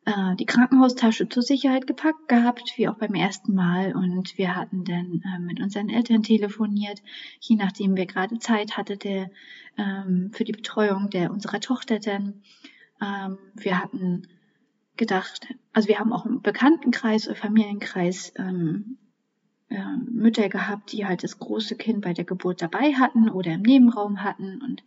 äh, 0.10 0.36
die 0.36 0.46
Krankenhaustasche 0.46 1.30
zur 1.30 1.44
Sicherheit 1.44 1.86
gepackt 1.86 2.28
gehabt, 2.28 2.74
wie 2.78 2.88
auch 2.88 2.96
beim 2.96 3.14
ersten 3.14 3.54
Mal. 3.54 3.96
Und 3.96 4.38
wir 4.38 4.56
hatten 4.56 4.84
dann 4.84 5.22
äh, 5.24 5.40
mit 5.40 5.60
unseren 5.60 5.90
Eltern 5.90 6.24
telefoniert, 6.24 7.02
je 7.40 7.56
nachdem 7.56 7.96
wer 7.96 8.06
gerade 8.06 8.40
Zeit 8.40 8.78
hatte, 8.78 8.98
der 8.98 9.30
ähm, 9.78 10.32
für 10.34 10.44
die 10.44 10.52
Betreuung 10.52 11.10
der 11.10 11.32
unserer 11.32 11.60
Tochter 11.60 12.00
dann. 12.00 12.42
Ähm, 13.02 13.38
wir 13.56 13.80
hatten 13.80 14.28
gedacht, 14.98 15.48
also 15.74 15.88
wir 15.88 16.00
haben 16.00 16.12
auch 16.12 16.26
im 16.26 16.42
Bekanntenkreis 16.42 17.28
oder 17.28 17.36
Familienkreis 17.36 18.34
ähm, 18.38 18.98
äh, 19.70 19.84
Mütter 20.10 20.50
gehabt, 20.50 20.92
die 20.92 21.06
halt 21.06 21.24
das 21.24 21.38
große 21.38 21.76
Kind 21.76 22.02
bei 22.02 22.14
der 22.14 22.26
Geburt 22.26 22.62
dabei 22.62 22.94
hatten 22.94 23.30
oder 23.30 23.54
im 23.54 23.62
Nebenraum 23.62 24.24
hatten 24.24 24.62
und 24.62 24.84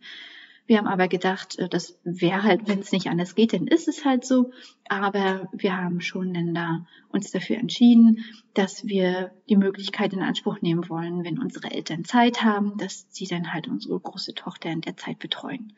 wir 0.65 0.77
haben 0.77 0.87
aber 0.87 1.07
gedacht, 1.07 1.59
äh, 1.59 1.67
das 1.67 1.99
wäre 2.03 2.43
halt, 2.43 2.67
wenn 2.67 2.79
es 2.79 2.91
nicht 2.91 3.07
anders 3.07 3.35
geht, 3.35 3.53
dann 3.53 3.67
ist 3.67 3.87
es 3.87 4.05
halt 4.05 4.25
so. 4.25 4.51
Aber 4.87 5.49
wir 5.51 5.77
haben 5.77 6.01
schon 6.01 6.33
dann 6.33 6.53
da 6.53 6.85
uns 7.09 7.31
dafür 7.31 7.57
entschieden, 7.57 8.23
dass 8.53 8.85
wir 8.85 9.31
die 9.49 9.57
Möglichkeit 9.57 10.13
in 10.13 10.21
Anspruch 10.21 10.61
nehmen 10.61 10.87
wollen, 10.89 11.23
wenn 11.23 11.39
unsere 11.39 11.71
Eltern 11.71 12.05
Zeit 12.05 12.43
haben, 12.43 12.77
dass 12.77 13.07
sie 13.09 13.27
dann 13.27 13.53
halt 13.53 13.67
unsere 13.67 13.99
große 13.99 14.33
Tochter 14.33 14.69
in 14.69 14.81
der 14.81 14.97
Zeit 14.97 15.19
betreuen. 15.19 15.73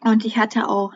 Und 0.00 0.24
ich 0.24 0.36
hatte 0.36 0.68
auch 0.68 0.94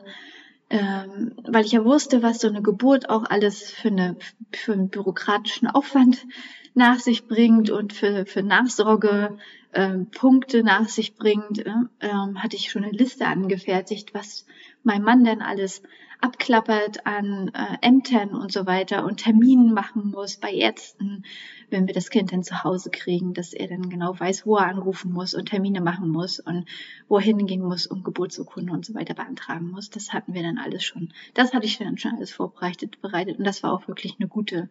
ähm, 0.68 1.32
weil 1.44 1.64
ich 1.64 1.73
ja 1.73 1.85
wusste, 1.85 2.23
was 2.23 2.40
so 2.40 2.49
eine 2.49 2.62
Geburt 2.62 3.08
auch 3.08 3.25
alles 3.25 3.70
für, 3.70 3.88
eine, 3.88 4.16
für 4.52 4.73
einen 4.73 4.88
bürokratischen 4.88 5.68
Aufwand 5.68 6.26
nach 6.75 6.99
sich 6.99 7.26
bringt 7.26 7.70
und 7.70 7.92
für, 7.92 8.26
für 8.26 8.42
Nachsorge 8.42 9.38
ähm, 9.73 10.11
Punkte 10.11 10.62
nach 10.62 10.88
sich 10.88 11.16
bringt, 11.16 11.64
äh, 11.64 11.70
ähm, 12.00 12.42
hatte 12.42 12.56
ich 12.56 12.70
schon 12.70 12.85
eine 12.85 12.92
Liste 12.92 13.26
angefertigt, 13.26 14.14
was 14.14 14.46
mein 14.82 15.02
Mann 15.02 15.25
denn 15.25 15.42
alles 15.42 15.82
abklappert 16.20 17.06
an 17.06 17.50
äh, 17.54 17.87
Ämtern 17.87 18.30
und 18.30 18.52
so 18.52 18.66
weiter 18.66 19.04
und 19.04 19.18
Terminen 19.18 19.73
machen 19.73 20.11
muss 20.11 20.37
bei 20.37 20.52
Ärzten, 20.52 21.25
wenn 21.70 21.87
wir 21.87 21.94
das 21.94 22.11
Kind 22.11 22.32
dann 22.32 22.42
zu 22.42 22.64
Hause 22.64 22.90
kriegen, 22.90 23.35
dass 23.35 23.52
er 23.52 23.68
dann 23.68 23.88
genau 23.90 24.18
weiß, 24.18 24.46
wo 24.46 24.56
er 24.56 24.66
anrufen 24.66 25.12
muss 25.12 25.35
und 25.35 25.49
Termine 25.49 25.80
machen 25.80 26.08
muss 26.08 26.40
und 26.40 26.66
wohin 27.08 27.46
gehen 27.46 27.62
muss 27.62 27.87
und 27.87 28.04
Geburtsurkunde 28.04 28.73
und 28.73 28.85
so 28.85 28.94
weiter 28.94 29.14
beantragen 29.14 29.70
muss. 29.70 29.90
Das 29.90 30.12
hatten 30.12 30.35
wir 30.35 30.42
dann 30.42 30.58
alles 30.58 30.85
schon. 30.85 31.12
Das 31.35 31.52
hatte 31.52 31.66
ich 31.66 31.78
dann 31.78 31.99
schon 31.99 32.16
alles 32.16 32.32
vorbereitet, 32.32 33.00
bereitet 33.00 33.38
und 33.38 33.44
das 33.44 33.62
war 33.62 33.73
auch 33.73 33.88
wirklich 33.88 34.16
eine 34.18 34.28
gute 34.28 34.70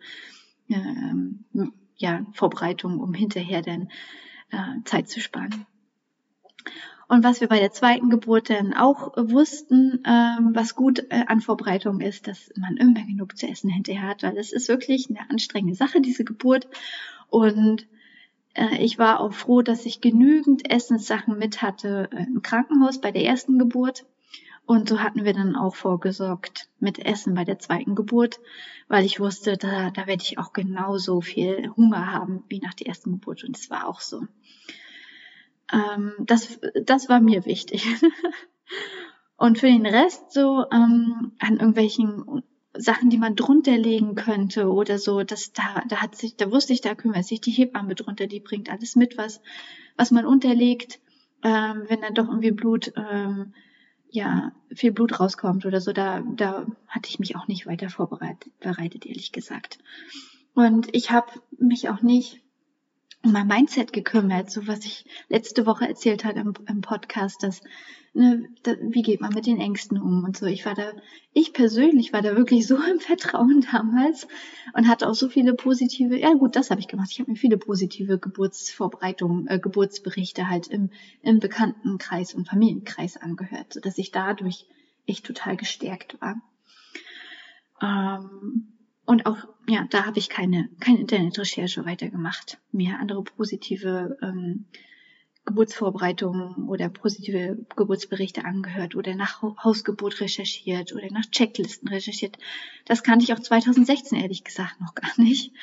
ähm, 0.69 1.45
ja, 1.97 2.25
Vorbereitung, 2.33 2.99
um 2.99 3.13
hinterher 3.13 3.61
dann 3.61 3.89
äh, 4.51 4.83
Zeit 4.83 5.09
zu 5.09 5.21
sparen. 5.21 5.65
Und 7.07 7.23
was 7.23 7.39
wir 7.39 7.47
bei 7.47 7.59
der 7.59 7.71
zweiten 7.71 8.09
Geburt 8.09 8.49
dann 8.49 8.73
auch 8.73 9.15
wussten, 9.15 10.03
ähm, 10.05 10.51
was 10.53 10.75
gut 10.75 11.05
äh, 11.09 11.25
an 11.27 11.41
Vorbereitung 11.41 12.01
ist, 12.01 12.27
dass 12.27 12.51
man 12.55 12.77
immer 12.77 13.05
genug 13.05 13.37
zu 13.37 13.47
essen 13.47 13.69
hinterher 13.69 14.07
hat, 14.07 14.23
weil 14.23 14.37
es 14.37 14.51
ist 14.51 14.69
wirklich 14.69 15.09
eine 15.09 15.29
anstrengende 15.29 15.75
Sache, 15.75 16.01
diese 16.01 16.23
Geburt. 16.23 16.67
Und 17.29 17.87
äh, 18.55 18.83
ich 18.83 18.97
war 18.97 19.19
auch 19.19 19.33
froh, 19.33 19.61
dass 19.61 19.85
ich 19.85 20.01
genügend 20.01 20.71
Essenssachen 20.71 21.37
mit 21.37 21.61
hatte 21.61 22.09
äh, 22.11 22.23
im 22.23 22.41
Krankenhaus 22.41 22.99
bei 22.99 23.11
der 23.11 23.23
ersten 23.23 23.59
Geburt. 23.59 24.05
Und 24.65 24.89
so 24.89 24.99
hatten 24.99 25.25
wir 25.25 25.33
dann 25.33 25.55
auch 25.55 25.75
vorgesorgt 25.75 26.69
mit 26.79 26.97
Essen 26.97 27.35
bei 27.35 27.43
der 27.43 27.59
zweiten 27.59 27.93
Geburt, 27.93 28.39
weil 28.87 29.05
ich 29.05 29.19
wusste, 29.19 29.57
da, 29.57 29.91
da 29.91 30.07
werde 30.07 30.23
ich 30.23 30.39
auch 30.39 30.53
genauso 30.53 31.21
viel 31.21 31.71
Hunger 31.77 32.11
haben 32.11 32.43
wie 32.47 32.59
nach 32.59 32.73
der 32.73 32.87
ersten 32.87 33.11
Geburt. 33.11 33.43
Und 33.43 33.55
es 33.55 33.69
war 33.69 33.87
auch 33.87 34.01
so. 34.01 34.23
Ähm, 35.71 36.13
das, 36.19 36.59
das 36.83 37.09
war 37.09 37.19
mir 37.19 37.45
wichtig. 37.45 37.85
Und 39.37 39.59
für 39.59 39.67
den 39.67 39.85
Rest 39.85 40.31
so 40.31 40.65
ähm, 40.71 41.33
an 41.39 41.57
irgendwelchen 41.57 42.43
Sachen, 42.77 43.09
die 43.09 43.17
man 43.17 43.35
drunter 43.35 43.77
legen 43.77 44.15
könnte 44.15 44.71
oder 44.71 44.97
so, 44.97 45.23
das 45.23 45.53
da, 45.53 45.83
da 45.87 46.01
hat 46.01 46.15
sich, 46.15 46.35
da 46.35 46.51
wusste 46.51 46.73
ich, 46.73 46.81
da 46.81 46.95
kümmert 46.95 47.25
sich 47.25 47.41
die 47.41 47.51
Hebamme 47.51 47.95
drunter, 47.95 48.27
die 48.27 48.39
bringt 48.39 48.69
alles 48.69 48.95
mit, 48.95 49.17
was, 49.17 49.41
was 49.97 50.11
man 50.11 50.25
unterlegt, 50.25 50.99
ähm, 51.43 51.83
wenn 51.87 52.01
dann 52.01 52.13
doch 52.13 52.27
irgendwie 52.27 52.51
Blut, 52.51 52.93
ähm, 52.95 53.53
ja, 54.09 54.53
viel 54.73 54.91
Blut 54.91 55.19
rauskommt 55.19 55.65
oder 55.65 55.81
so, 55.81 55.91
da, 55.91 56.21
da 56.21 56.65
hatte 56.87 57.09
ich 57.09 57.19
mich 57.19 57.35
auch 57.35 57.47
nicht 57.47 57.67
weiter 57.67 57.89
vorbereitet, 57.89 58.57
bereitet, 58.59 59.05
ehrlich 59.05 59.31
gesagt. 59.31 59.79
Und 60.53 60.87
ich 60.93 61.11
habe 61.11 61.27
mich 61.57 61.89
auch 61.89 62.01
nicht 62.01 62.41
um 63.25 63.31
mein 63.31 63.47
Mindset 63.47 63.91
gekümmert, 63.91 64.51
so 64.51 64.67
was 64.67 64.85
ich 64.85 65.05
letzte 65.29 65.65
Woche 65.65 65.87
erzählt 65.87 66.23
hat 66.23 66.35
im, 66.35 66.53
im 66.67 66.81
Podcast, 66.81 67.41
dass 67.43 67.61
ne, 68.13 68.47
da, 68.63 68.73
wie 68.79 69.01
geht 69.01 69.19
man 69.19 69.33
mit 69.33 69.45
den 69.45 69.59
Ängsten 69.59 69.99
um 69.99 70.23
und 70.23 70.37
so. 70.37 70.45
Ich 70.45 70.65
war 70.65 70.75
da, 70.75 70.93
ich 71.33 71.51
persönlich 71.51 72.13
war 72.13 72.21
da 72.21 72.35
wirklich 72.35 72.67
so 72.67 72.75
im 72.91 72.99
Vertrauen 72.99 73.65
damals 73.71 74.27
und 74.73 74.87
hatte 74.87 75.09
auch 75.09 75.15
so 75.15 75.27
viele 75.27 75.53
positive, 75.53 76.17
ja 76.17 76.33
gut, 76.33 76.55
das 76.55 76.69
habe 76.69 76.79
ich 76.79 76.87
gemacht. 76.87 77.09
Ich 77.11 77.19
habe 77.19 77.31
mir 77.31 77.37
viele 77.37 77.57
positive 77.57 78.19
Geburtsvorbereitungen, 78.19 79.47
äh, 79.47 79.59
Geburtsberichte 79.59 80.47
halt 80.47 80.67
im, 80.67 80.91
im 81.21 81.39
Bekanntenkreis 81.39 82.33
und 82.33 82.47
Familienkreis 82.47 83.17
angehört, 83.17 83.73
so 83.73 83.79
dass 83.79 83.97
ich 83.97 84.11
dadurch 84.11 84.67
echt 85.07 85.25
total 85.25 85.57
gestärkt 85.57 86.17
war. 86.21 86.35
Ähm, 87.81 88.74
und 89.05 89.25
auch, 89.25 89.37
ja, 89.67 89.85
da 89.89 90.05
habe 90.05 90.19
ich 90.19 90.29
keine, 90.29 90.69
keine 90.79 90.99
Internetrecherche 90.99 91.85
weitergemacht. 91.85 92.57
Mir 92.71 92.97
andere 92.99 93.23
positive 93.23 94.17
ähm, 94.21 94.65
Geburtsvorbereitungen 95.45 96.67
oder 96.67 96.89
positive 96.89 97.57
Geburtsberichte 97.75 98.45
angehört 98.45 98.95
oder 98.95 99.13
nach 99.15 99.43
Hausgeburt 99.63 100.19
recherchiert 100.19 100.93
oder 100.93 101.07
nach 101.11 101.25
Checklisten 101.29 101.87
recherchiert. 101.87 102.37
Das 102.85 103.03
kannte 103.03 103.23
ich 103.23 103.33
auch 103.33 103.39
2016 103.39 104.19
ehrlich 104.19 104.43
gesagt 104.43 104.81
noch 104.81 104.95
gar 104.95 105.11
nicht 105.17 105.53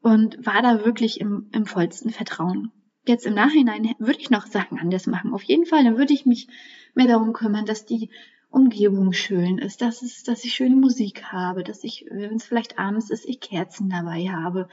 und 0.00 0.46
war 0.46 0.62
da 0.62 0.84
wirklich 0.84 1.20
im, 1.20 1.48
im 1.52 1.66
vollsten 1.66 2.10
Vertrauen. 2.10 2.70
Jetzt 3.06 3.26
im 3.26 3.34
Nachhinein 3.34 3.94
würde 3.98 4.20
ich 4.20 4.30
noch 4.30 4.46
Sachen 4.46 4.78
anders 4.78 5.06
machen. 5.06 5.32
Auf 5.32 5.42
jeden 5.42 5.66
Fall, 5.66 5.82
dann 5.82 5.98
würde 5.98 6.12
ich 6.12 6.26
mich 6.26 6.46
mehr 6.94 7.08
darum 7.08 7.32
kümmern, 7.32 7.66
dass 7.66 7.86
die 7.86 8.10
Umgebung 8.50 9.12
schön 9.12 9.58
ist, 9.58 9.82
dass 9.82 10.02
es, 10.02 10.22
dass 10.22 10.44
ich 10.44 10.54
schöne 10.54 10.76
Musik 10.76 11.24
habe, 11.24 11.62
dass 11.62 11.84
ich, 11.84 12.06
wenn 12.10 12.36
es 12.36 12.44
vielleicht 12.44 12.78
abends 12.78 13.10
ist, 13.10 13.26
ich 13.26 13.40
Kerzen 13.40 13.90
dabei 13.90 14.28
habe. 14.30 14.68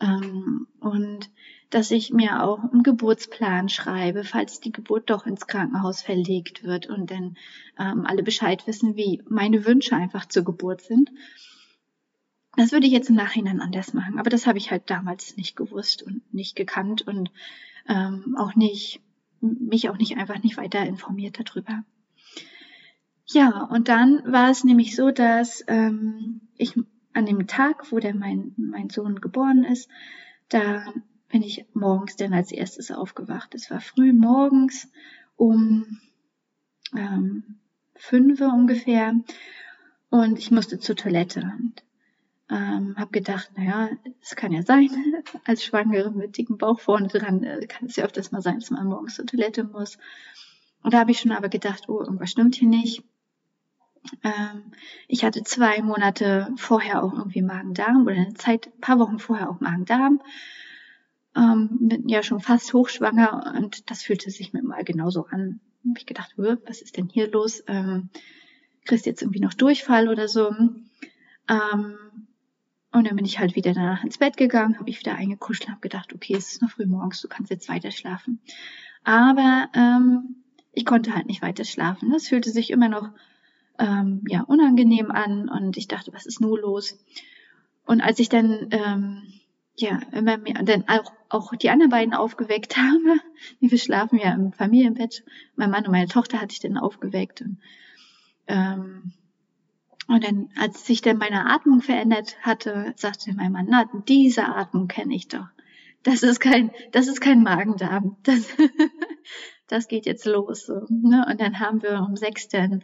Ähm, 0.00 0.68
und 0.80 1.30
dass 1.70 1.90
ich 1.90 2.12
mir 2.12 2.42
auch 2.42 2.62
einen 2.62 2.82
Geburtsplan 2.82 3.68
schreibe, 3.68 4.24
falls 4.24 4.60
die 4.60 4.72
Geburt 4.72 5.10
doch 5.10 5.26
ins 5.26 5.46
Krankenhaus 5.46 6.02
verlegt 6.02 6.64
wird 6.64 6.86
und 6.86 7.10
dann 7.10 7.36
ähm, 7.78 8.06
alle 8.06 8.22
Bescheid 8.22 8.66
wissen, 8.66 8.96
wie 8.96 9.22
meine 9.28 9.66
Wünsche 9.66 9.96
einfach 9.96 10.26
zur 10.26 10.44
Geburt 10.44 10.80
sind. 10.80 11.10
Das 12.56 12.72
würde 12.72 12.86
ich 12.86 12.92
jetzt 12.92 13.10
im 13.10 13.16
Nachhinein 13.16 13.60
anders 13.60 13.92
machen, 13.92 14.18
aber 14.18 14.30
das 14.30 14.46
habe 14.46 14.58
ich 14.58 14.70
halt 14.70 14.88
damals 14.90 15.36
nicht 15.36 15.56
gewusst 15.56 16.02
und 16.02 16.22
nicht 16.32 16.56
gekannt 16.56 17.02
und 17.02 17.30
ähm, 17.88 18.36
auch 18.38 18.54
nicht, 18.54 19.00
mich 19.40 19.90
auch 19.90 19.98
nicht 19.98 20.16
einfach 20.16 20.42
nicht 20.42 20.56
weiter 20.56 20.84
informiert 20.84 21.38
darüber. 21.38 21.84
Ja, 23.30 23.64
und 23.64 23.88
dann 23.88 24.22
war 24.32 24.50
es 24.50 24.64
nämlich 24.64 24.96
so, 24.96 25.10
dass 25.10 25.62
ähm, 25.66 26.40
ich 26.56 26.74
an 27.12 27.26
dem 27.26 27.46
Tag, 27.46 27.92
wo 27.92 27.98
der 27.98 28.14
mein, 28.14 28.54
mein 28.56 28.88
Sohn 28.88 29.20
geboren 29.20 29.64
ist, 29.64 29.90
da 30.48 30.82
bin 31.28 31.42
ich 31.42 31.66
morgens 31.74 32.16
dann 32.16 32.32
als 32.32 32.52
erstes 32.52 32.90
aufgewacht. 32.90 33.54
Es 33.54 33.70
war 33.70 33.80
früh 33.80 34.14
morgens 34.14 34.90
um 35.36 36.00
ähm, 36.96 37.58
fünf 37.94 38.40
ungefähr 38.40 39.14
und 40.08 40.38
ich 40.38 40.50
musste 40.50 40.78
zur 40.78 40.96
Toilette 40.96 41.40
und 41.40 41.82
ähm, 42.50 42.94
habe 42.96 43.10
gedacht, 43.10 43.50
naja, 43.56 43.90
es 44.22 44.36
kann 44.36 44.52
ja 44.52 44.62
sein, 44.62 44.88
als 45.44 45.64
Schwangere 45.64 46.10
mit 46.12 46.38
dicken 46.38 46.56
Bauch 46.56 46.80
vorne 46.80 47.08
dran 47.08 47.42
äh, 47.42 47.66
kann 47.66 47.88
es 47.88 47.96
ja 47.96 48.04
öfters 48.04 48.32
mal 48.32 48.40
sein, 48.40 48.60
dass 48.60 48.70
man 48.70 48.86
morgens 48.86 49.16
zur 49.16 49.26
Toilette 49.26 49.64
muss. 49.64 49.98
Und 50.82 50.94
da 50.94 51.00
habe 51.00 51.10
ich 51.10 51.18
schon 51.20 51.32
aber 51.32 51.50
gedacht, 51.50 51.88
oh, 51.88 52.00
irgendwas 52.00 52.30
stimmt 52.30 52.54
hier 52.54 52.68
nicht. 52.68 53.04
Ähm, 54.22 54.72
ich 55.06 55.24
hatte 55.24 55.42
zwei 55.42 55.82
Monate 55.82 56.52
vorher 56.56 57.02
auch 57.02 57.14
irgendwie 57.14 57.42
Magen-Darm 57.42 58.02
oder 58.02 58.16
eine 58.16 58.34
Zeit, 58.34 58.68
ein 58.68 58.80
paar 58.80 58.98
Wochen 58.98 59.18
vorher 59.18 59.50
auch 59.50 59.60
Magen-Darm. 59.60 60.20
Ähm, 61.36 61.68
bin 61.80 62.08
ja 62.08 62.22
schon 62.22 62.40
fast 62.40 62.72
hochschwanger 62.72 63.54
und 63.56 63.90
das 63.90 64.02
fühlte 64.02 64.30
sich 64.30 64.52
mir 64.52 64.62
mal 64.62 64.84
genauso 64.84 65.26
an. 65.26 65.60
Hab 65.88 65.98
ich 65.98 66.06
gedacht, 66.06 66.34
was 66.36 66.82
ist 66.82 66.96
denn 66.96 67.08
hier 67.08 67.30
los? 67.30 67.62
Ähm, 67.66 68.10
kriegst 68.84 69.06
jetzt 69.06 69.22
irgendwie 69.22 69.40
noch 69.40 69.54
Durchfall 69.54 70.08
oder 70.08 70.28
so? 70.28 70.50
Ähm, 71.48 71.96
und 72.90 73.06
dann 73.06 73.16
bin 73.16 73.24
ich 73.24 73.38
halt 73.38 73.54
wieder 73.54 73.74
danach 73.74 74.02
ins 74.02 74.18
Bett 74.18 74.36
gegangen, 74.36 74.78
habe 74.78 74.88
ich 74.88 74.98
wieder 74.98 75.14
eingekuschelt, 75.14 75.68
habe 75.68 75.80
gedacht, 75.80 76.14
okay, 76.14 76.34
es 76.34 76.52
ist 76.52 76.62
noch 76.62 76.70
früh 76.70 76.86
morgens, 76.86 77.20
du 77.20 77.28
kannst 77.28 77.50
jetzt 77.50 77.68
weiter 77.68 77.90
schlafen. 77.90 78.40
Aber 79.04 79.68
ähm, 79.74 80.36
ich 80.72 80.84
konnte 80.84 81.14
halt 81.14 81.26
nicht 81.26 81.42
weiter 81.42 81.64
schlafen. 81.64 82.12
Es 82.12 82.28
fühlte 82.28 82.50
sich 82.50 82.70
immer 82.70 82.88
noch 82.88 83.10
ähm, 83.78 84.22
ja, 84.28 84.42
unangenehm 84.42 85.10
an 85.10 85.48
und 85.48 85.76
ich 85.76 85.88
dachte, 85.88 86.12
was 86.12 86.26
ist 86.26 86.40
nur 86.40 86.58
los? 86.58 86.98
Und 87.86 88.00
als 88.00 88.18
ich 88.18 88.28
dann 88.28 88.68
ähm, 88.70 89.22
ja 89.76 90.00
immer 90.12 90.36
mehr 90.36 90.62
dann 90.62 90.84
auch, 90.88 91.12
auch 91.28 91.54
die 91.54 91.70
anderen 91.70 91.90
beiden 91.90 92.14
aufgeweckt 92.14 92.76
habe, 92.76 93.20
wir 93.60 93.78
schlafen 93.78 94.18
ja 94.18 94.32
im 94.32 94.52
Familienbett, 94.52 95.24
mein 95.56 95.70
Mann 95.70 95.86
und 95.86 95.92
meine 95.92 96.08
Tochter 96.08 96.40
hatte 96.40 96.52
ich 96.52 96.60
dann 96.60 96.76
aufgeweckt 96.76 97.40
und 97.40 97.58
ähm, 98.46 99.12
und 100.08 100.24
dann, 100.24 100.48
als 100.56 100.86
sich 100.86 101.02
dann 101.02 101.18
meine 101.18 101.50
Atmung 101.50 101.82
verändert 101.82 102.38
hatte, 102.40 102.94
sagte 102.96 103.34
mein 103.34 103.52
Mann, 103.52 103.66
na, 103.68 103.84
diese 104.08 104.46
Atmung 104.46 104.88
kenne 104.88 105.14
ich 105.14 105.28
doch. 105.28 105.46
Das 106.02 106.22
ist 106.22 106.40
kein, 106.40 106.70
das 106.92 107.08
ist 107.08 107.20
kein 107.20 107.42
Magendarm. 107.42 108.16
Das, 108.22 108.48
das 109.68 109.86
geht 109.86 110.06
jetzt 110.06 110.24
los. 110.24 110.64
So, 110.64 110.86
ne? 110.88 111.26
Und 111.28 111.40
dann 111.42 111.60
haben 111.60 111.82
wir 111.82 112.00
um 112.00 112.16
sechs 112.16 112.48
dann 112.48 112.82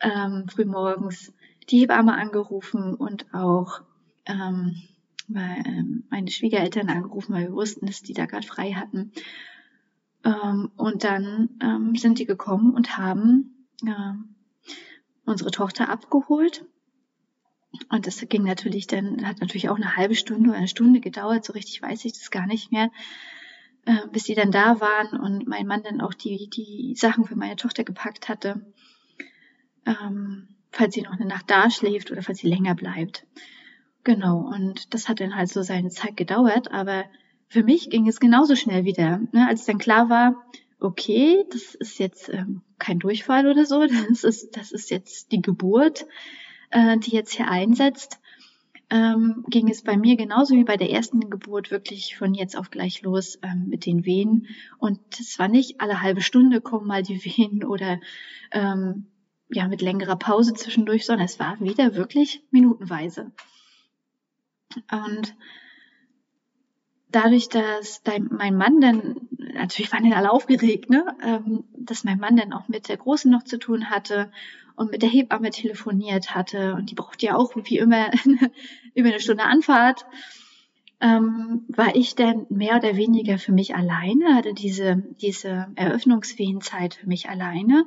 ähm, 0.00 0.46
frühmorgens 0.48 1.32
die 1.68 1.80
Hebamme 1.80 2.14
angerufen 2.14 2.94
und 2.94 3.32
auch 3.32 3.82
ähm, 4.26 4.82
weil 5.32 5.62
ähm, 5.64 6.04
meine 6.10 6.30
Schwiegereltern 6.30 6.88
angerufen, 6.88 7.34
weil 7.34 7.48
wir 7.48 7.52
wussten, 7.52 7.86
dass 7.86 8.02
die 8.02 8.14
da 8.14 8.26
gerade 8.26 8.46
frei 8.46 8.72
hatten. 8.72 9.12
Ähm, 10.24 10.70
und 10.76 11.04
dann 11.04 11.50
ähm, 11.62 11.94
sind 11.96 12.18
die 12.18 12.26
gekommen 12.26 12.74
und 12.74 12.98
haben 12.98 13.66
äh, 13.86 14.14
unsere 15.24 15.50
Tochter 15.50 15.88
abgeholt. 15.88 16.64
Und 17.88 18.06
das 18.06 18.20
ging 18.28 18.42
natürlich 18.42 18.88
dann, 18.88 19.24
hat 19.24 19.40
natürlich 19.40 19.68
auch 19.68 19.76
eine 19.76 19.96
halbe 19.96 20.16
Stunde 20.16 20.50
oder 20.50 20.58
eine 20.58 20.68
Stunde 20.68 21.00
gedauert, 21.00 21.44
so 21.44 21.52
richtig 21.52 21.80
weiß 21.80 22.04
ich 22.04 22.12
das 22.12 22.32
gar 22.32 22.46
nicht 22.46 22.72
mehr, 22.72 22.90
äh, 23.86 24.08
bis 24.12 24.24
sie 24.24 24.34
dann 24.34 24.50
da 24.50 24.80
waren 24.80 25.18
und 25.20 25.46
mein 25.46 25.66
Mann 25.66 25.84
dann 25.84 26.00
auch 26.00 26.12
die, 26.12 26.50
die 26.50 26.96
Sachen 26.96 27.24
für 27.24 27.36
meine 27.36 27.54
Tochter 27.54 27.84
gepackt 27.84 28.28
hatte, 28.28 28.66
ähm, 29.86 30.48
falls 30.70 30.94
sie 30.94 31.02
noch 31.02 31.12
eine 31.12 31.26
Nacht 31.26 31.50
da 31.50 31.70
schläft 31.70 32.10
oder 32.10 32.22
falls 32.22 32.38
sie 32.38 32.48
länger 32.48 32.74
bleibt. 32.74 33.26
Genau, 34.04 34.38
und 34.38 34.94
das 34.94 35.08
hat 35.08 35.20
dann 35.20 35.36
halt 35.36 35.48
so 35.48 35.62
seine 35.62 35.90
Zeit 35.90 36.16
gedauert, 36.16 36.72
aber 36.72 37.04
für 37.48 37.62
mich 37.62 37.90
ging 37.90 38.08
es 38.08 38.20
genauso 38.20 38.56
schnell 38.56 38.84
wieder. 38.84 39.20
Ne? 39.32 39.46
Als 39.46 39.66
dann 39.66 39.78
klar 39.78 40.08
war, 40.08 40.36
okay, 40.78 41.44
das 41.50 41.74
ist 41.74 41.98
jetzt 41.98 42.28
ähm, 42.30 42.62
kein 42.78 42.98
Durchfall 42.98 43.46
oder 43.46 43.66
so, 43.66 43.86
das 44.08 44.24
ist, 44.24 44.56
das 44.56 44.72
ist 44.72 44.90
jetzt 44.90 45.32
die 45.32 45.42
Geburt, 45.42 46.06
äh, 46.70 46.98
die 46.98 47.10
jetzt 47.10 47.32
hier 47.32 47.48
einsetzt, 47.48 48.20
ähm, 48.88 49.44
ging 49.48 49.68
es 49.68 49.82
bei 49.82 49.96
mir 49.96 50.16
genauso 50.16 50.54
wie 50.54 50.64
bei 50.64 50.76
der 50.76 50.90
ersten 50.90 51.30
Geburt 51.30 51.70
wirklich 51.70 52.16
von 52.16 52.34
jetzt 52.34 52.56
auf 52.56 52.70
gleich 52.70 53.02
los 53.02 53.38
ähm, 53.42 53.66
mit 53.68 53.86
den 53.86 54.04
Wehen. 54.04 54.48
Und 54.78 55.00
es 55.18 55.38
war 55.38 55.48
nicht 55.48 55.80
alle 55.80 56.02
halbe 56.02 56.22
Stunde 56.22 56.60
kommen 56.60 56.86
mal 56.86 57.02
die 57.02 57.24
Wehen 57.24 57.64
oder 57.64 58.00
ähm, 58.50 59.06
ja 59.52 59.68
mit 59.68 59.82
längerer 59.82 60.16
Pause 60.16 60.54
zwischendurch, 60.54 61.06
sondern 61.06 61.26
es 61.26 61.38
war 61.38 61.60
wieder 61.60 61.94
wirklich 61.94 62.42
minutenweise. 62.50 63.32
Und 64.90 65.34
dadurch, 67.10 67.48
dass 67.48 68.02
mein 68.30 68.56
Mann 68.56 68.80
dann, 68.80 69.28
natürlich 69.54 69.92
waren 69.92 70.04
dann 70.04 70.18
alle 70.18 70.30
aufgeregt, 70.30 70.90
ne, 70.90 71.04
ähm, 71.22 71.64
dass 71.76 72.04
mein 72.04 72.18
Mann 72.18 72.36
dann 72.36 72.52
auch 72.52 72.68
mit 72.68 72.88
der 72.88 72.96
Großen 72.96 73.30
noch 73.30 73.42
zu 73.42 73.58
tun 73.58 73.90
hatte 73.90 74.30
und 74.76 74.90
mit 74.90 75.02
der 75.02 75.08
Hebamme 75.08 75.50
telefoniert 75.50 76.34
hatte 76.34 76.74
und 76.74 76.90
die 76.90 76.94
braucht 76.94 77.22
ja 77.22 77.36
auch 77.36 77.52
wie 77.56 77.78
immer 77.78 78.10
über 78.94 79.08
eine 79.08 79.20
Stunde 79.20 79.44
Anfahrt, 79.44 80.06
ähm, 81.00 81.64
war 81.68 81.96
ich 81.96 82.14
dann 82.14 82.46
mehr 82.50 82.76
oder 82.76 82.96
weniger 82.96 83.38
für 83.38 83.52
mich 83.52 83.74
alleine, 83.74 84.34
hatte 84.34 84.54
diese, 84.54 85.02
diese 85.20 85.68
Eröffnungswehenzeit 85.74 86.94
für 86.94 87.06
mich 87.06 87.28
alleine. 87.28 87.86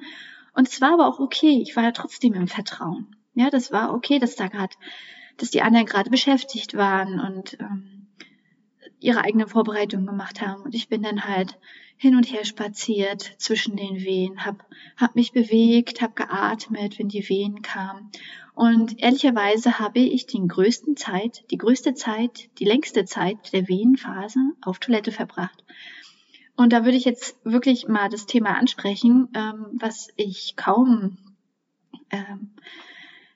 Und 0.54 0.68
es 0.68 0.82
war 0.82 0.94
aber 0.94 1.08
auch 1.08 1.20
okay, 1.20 1.62
ich 1.62 1.76
war 1.76 1.84
ja 1.84 1.92
trotzdem 1.92 2.34
im 2.34 2.48
Vertrauen. 2.48 3.16
Ja, 3.34 3.50
das 3.50 3.72
war 3.72 3.94
okay, 3.94 4.20
dass 4.20 4.36
da 4.36 4.48
gerade, 4.48 4.76
dass 5.38 5.52
die 5.52 5.62
anderen 5.62 5.86
gerade 5.86 6.10
beschäftigt 6.10 6.76
waren 6.76 7.20
und 7.20 7.58
ähm, 7.60 8.08
ihre 9.00 9.22
eigene 9.22 9.48
Vorbereitung 9.48 10.06
gemacht 10.06 10.42
haben. 10.42 10.62
Und 10.62 10.76
ich 10.76 10.88
bin 10.88 11.02
dann 11.04 11.26
halt 11.26 11.58
hin 11.98 12.16
und 12.16 12.32
her 12.32 12.46
spaziert 12.46 13.36
zwischen 13.38 13.76
den 13.76 14.04
Wehen, 14.04 14.46
hab, 14.46 14.66
hab 14.98 15.16
mich 15.16 15.32
bewegt, 15.32 16.02
hab 16.02 16.16
geatmet, 16.16 17.00
wenn 17.00 17.10
die 17.10 17.28
Wehen 17.30 17.62
kamen. 17.62 18.12
Und 18.54 19.02
ehrlicherweise 19.02 19.80
habe 19.80 20.00
ich 20.00 20.28
die 20.28 20.46
größten 20.46 20.96
Zeit, 20.96 21.44
die 21.50 21.58
größte 21.58 21.96
Zeit, 21.96 22.50
die 22.60 22.66
längste 22.66 23.06
Zeit 23.06 23.52
der 23.52 23.68
Wehenphase 23.68 24.40
auf 24.62 24.80
Toilette 24.80 25.12
verbracht. 25.12 25.64
Und 26.56 26.72
da 26.72 26.86
würde 26.86 26.98
ich 26.98 27.06
jetzt 27.06 27.36
wirklich 27.44 27.88
mal 27.88 28.10
das 28.10 28.26
Thema 28.26 28.58
ansprechen, 28.58 29.30
ähm, 29.34 29.66
was 29.74 30.10
ich 30.16 30.56
kaum 30.56 31.18
ähm, 32.12 32.52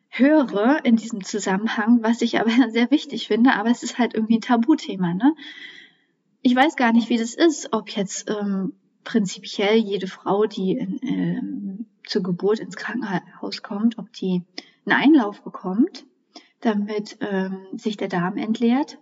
höre 0.10 0.86
in 0.86 0.96
diesem 0.96 1.24
Zusammenhang, 1.24 2.04
was 2.04 2.22
ich 2.22 2.40
aber 2.40 2.52
sehr 2.70 2.92
wichtig 2.92 3.28
finde, 3.28 3.54
aber 3.54 3.70
es 3.70 3.84
ist 3.84 3.98
halt 3.98 4.14
irgendwie 4.14 4.38
ein 4.38 4.42
Tabuthema. 4.42 5.14
Ne? 5.14 5.36
Ich 6.42 6.56
weiß 6.56 6.76
gar 6.76 6.94
nicht, 6.94 7.10
wie 7.10 7.18
das 7.18 7.34
ist, 7.34 7.74
ob 7.74 7.90
jetzt 7.90 8.30
ähm, 8.30 8.74
prinzipiell 9.04 9.78
jede 9.78 10.08
Frau, 10.08 10.46
die 10.46 10.74
in, 10.74 11.00
ähm, 11.02 11.86
zur 12.06 12.24
Geburt 12.24 12.60
ins 12.60 12.78
Krankenhaus 12.78 13.62
kommt, 13.64 13.98
ob 13.98 14.12
die 14.14 14.44
einen 14.86 15.02
Einlauf 15.02 15.42
bekommt, 15.42 16.06
damit 16.62 17.18
ähm, 17.22 17.68
sich 17.74 17.98
der 17.98 18.08
Darm 18.08 18.38
entleert. 18.38 18.98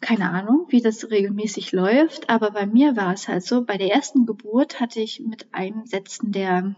Keine 0.00 0.30
Ahnung, 0.30 0.66
wie 0.68 0.82
das 0.82 1.10
regelmäßig 1.10 1.72
läuft, 1.72 2.28
aber 2.28 2.50
bei 2.50 2.66
mir 2.66 2.96
war 2.96 3.12
es 3.12 3.28
halt 3.28 3.44
so, 3.44 3.64
bei 3.64 3.78
der 3.78 3.92
ersten 3.92 4.26
Geburt 4.26 4.80
hatte 4.80 5.00
ich 5.00 5.20
mit 5.20 5.46
Einsetzen 5.52 6.32
der, 6.32 6.74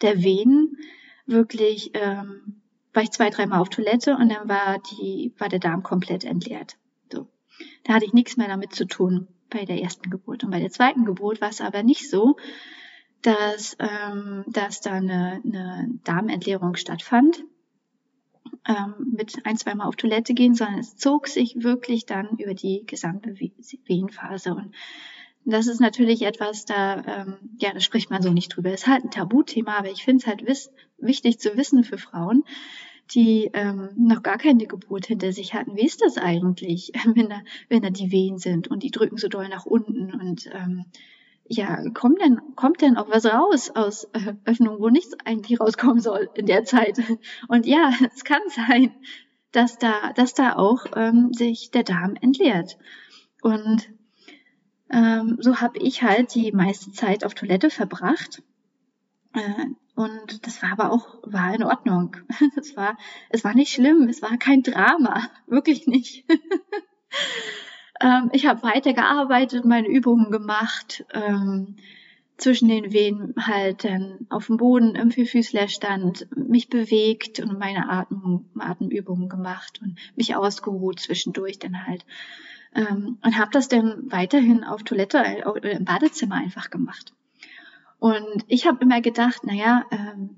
der 0.00 0.22
Venen 0.22 0.76
wirklich, 1.26 1.90
ähm, 1.94 2.60
war 2.92 3.02
ich 3.02 3.10
zwei, 3.10 3.30
dreimal 3.30 3.60
auf 3.60 3.68
Toilette 3.68 4.16
und 4.16 4.28
dann 4.30 4.48
war 4.48 4.78
die, 4.92 5.32
war 5.38 5.48
der 5.48 5.60
Darm 5.60 5.82
komplett 5.82 6.24
entleert. 6.24 6.76
So. 7.10 7.26
Da 7.84 7.94
hatte 7.94 8.04
ich 8.04 8.12
nichts 8.12 8.36
mehr 8.36 8.48
damit 8.48 8.74
zu 8.74 8.86
tun 8.86 9.28
bei 9.48 9.64
der 9.64 9.80
ersten 9.80 10.10
Geburt. 10.10 10.44
Und 10.44 10.50
bei 10.50 10.60
der 10.60 10.70
zweiten 10.70 11.04
Geburt 11.04 11.40
war 11.40 11.50
es 11.50 11.60
aber 11.60 11.82
nicht 11.82 12.08
so, 12.08 12.36
dass, 13.22 13.76
ähm, 13.78 14.44
dass 14.46 14.80
da 14.80 14.92
eine, 14.92 15.40
eine 15.44 15.88
Darmentleerung 16.04 16.76
stattfand 16.76 17.44
ähm, 18.66 18.94
mit 19.16 19.34
ein, 19.44 19.56
zweimal 19.56 19.86
auf 19.86 19.96
Toilette 19.96 20.34
gehen, 20.34 20.54
sondern 20.54 20.78
es 20.78 20.96
zog 20.96 21.28
sich 21.28 21.62
wirklich 21.62 22.06
dann 22.06 22.36
über 22.38 22.54
die 22.54 22.84
gesamte 22.86 23.34
Wehenphase. 23.86 24.54
Und 24.54 24.74
das 25.44 25.66
ist 25.66 25.80
natürlich 25.80 26.22
etwas, 26.22 26.64
da, 26.64 27.02
ähm, 27.06 27.36
ja, 27.58 27.72
da 27.72 27.80
spricht 27.80 28.10
man 28.10 28.22
so 28.22 28.30
nicht 28.30 28.54
drüber. 28.54 28.70
Es 28.72 28.82
ist 28.82 28.88
halt 28.88 29.04
ein 29.04 29.10
Tabuthema, 29.10 29.78
aber 29.78 29.90
ich 29.90 30.04
finde 30.04 30.22
es 30.22 30.26
halt 30.26 30.44
wichtig 30.98 31.38
zu 31.38 31.56
wissen 31.56 31.84
für 31.84 31.98
Frauen, 31.98 32.44
die 33.14 33.50
ähm, 33.54 33.90
noch 33.96 34.22
gar 34.22 34.38
keine 34.38 34.66
Geburt 34.66 35.06
hinter 35.06 35.32
sich 35.32 35.54
hatten. 35.54 35.76
Wie 35.76 35.86
ist 35.86 36.02
das 36.02 36.18
eigentlich, 36.18 36.92
wenn 37.14 37.28
da, 37.28 37.40
wenn 37.68 37.82
da 37.82 37.90
die 37.90 38.12
Wehen 38.12 38.38
sind 38.38 38.68
und 38.68 38.82
die 38.82 38.90
drücken 38.90 39.16
so 39.16 39.28
doll 39.28 39.48
nach 39.48 39.66
unten 39.66 40.12
und 40.14 40.48
ähm, 40.52 40.84
ja, 41.52 41.82
kommt 41.94 42.20
denn, 42.22 42.40
kommt 42.54 42.80
denn 42.80 42.96
auch 42.96 43.10
was 43.10 43.26
raus 43.26 43.70
aus 43.74 44.04
äh, 44.12 44.34
Öffnung, 44.44 44.78
wo 44.78 44.88
nichts 44.88 45.16
eigentlich 45.24 45.58
rauskommen 45.58 45.98
soll 45.98 46.30
in 46.34 46.46
der 46.46 46.64
Zeit? 46.64 47.00
Und 47.48 47.66
ja, 47.66 47.92
es 48.14 48.22
kann 48.22 48.40
sein, 48.48 48.94
dass 49.50 49.76
da, 49.76 50.12
dass 50.12 50.32
da 50.32 50.54
auch 50.54 50.86
ähm, 50.94 51.32
sich 51.32 51.72
der 51.72 51.82
Darm 51.82 52.14
entleert. 52.20 52.78
Und 53.42 53.90
ähm, 54.90 55.38
so 55.40 55.60
habe 55.60 55.78
ich 55.80 56.04
halt 56.04 56.36
die 56.36 56.52
meiste 56.52 56.92
Zeit 56.92 57.24
auf 57.24 57.34
Toilette 57.34 57.70
verbracht. 57.70 58.44
Äh, 59.32 59.66
und 59.96 60.46
das 60.46 60.62
war 60.62 60.70
aber 60.70 60.92
auch, 60.92 61.18
war 61.24 61.52
in 61.52 61.64
Ordnung. 61.64 62.16
Es 62.56 62.76
war, 62.76 62.96
es 63.28 63.42
war 63.42 63.54
nicht 63.54 63.72
schlimm, 63.72 64.06
es 64.08 64.22
war 64.22 64.36
kein 64.36 64.62
Drama, 64.62 65.28
wirklich 65.48 65.88
nicht. 65.88 66.24
Ähm, 68.00 68.30
ich 68.32 68.46
habe 68.46 68.62
weitergearbeitet, 68.62 69.64
meine 69.64 69.88
Übungen 69.88 70.30
gemacht, 70.30 71.04
ähm, 71.12 71.76
zwischen 72.40 72.68
den 72.68 72.92
Wehen 72.92 73.34
halt 73.38 73.84
dann 73.84 74.26
auf 74.30 74.46
dem 74.46 74.56
Boden 74.56 74.94
im 74.94 75.10
Vierfüßlerstand 75.10 76.28
mich 76.36 76.68
bewegt 76.68 77.38
und 77.40 77.58
meine 77.58 77.90
Atem, 77.90 78.46
Atemübungen 78.58 79.28
gemacht 79.28 79.80
und 79.82 79.98
mich 80.16 80.34
ausgeruht 80.34 81.00
zwischendurch 81.00 81.58
dann 81.58 81.86
halt. 81.86 82.04
Ähm, 82.74 83.18
und 83.22 83.38
habe 83.38 83.50
das 83.52 83.68
dann 83.68 84.10
weiterhin 84.10 84.64
auf 84.64 84.82
Toilette 84.84 85.18
äh, 85.18 85.76
im 85.76 85.84
Badezimmer 85.84 86.36
einfach 86.36 86.70
gemacht. 86.70 87.12
Und 87.98 88.44
ich 88.48 88.66
habe 88.66 88.82
immer 88.82 89.02
gedacht, 89.02 89.44
naja, 89.44 89.84
ähm, 89.90 90.36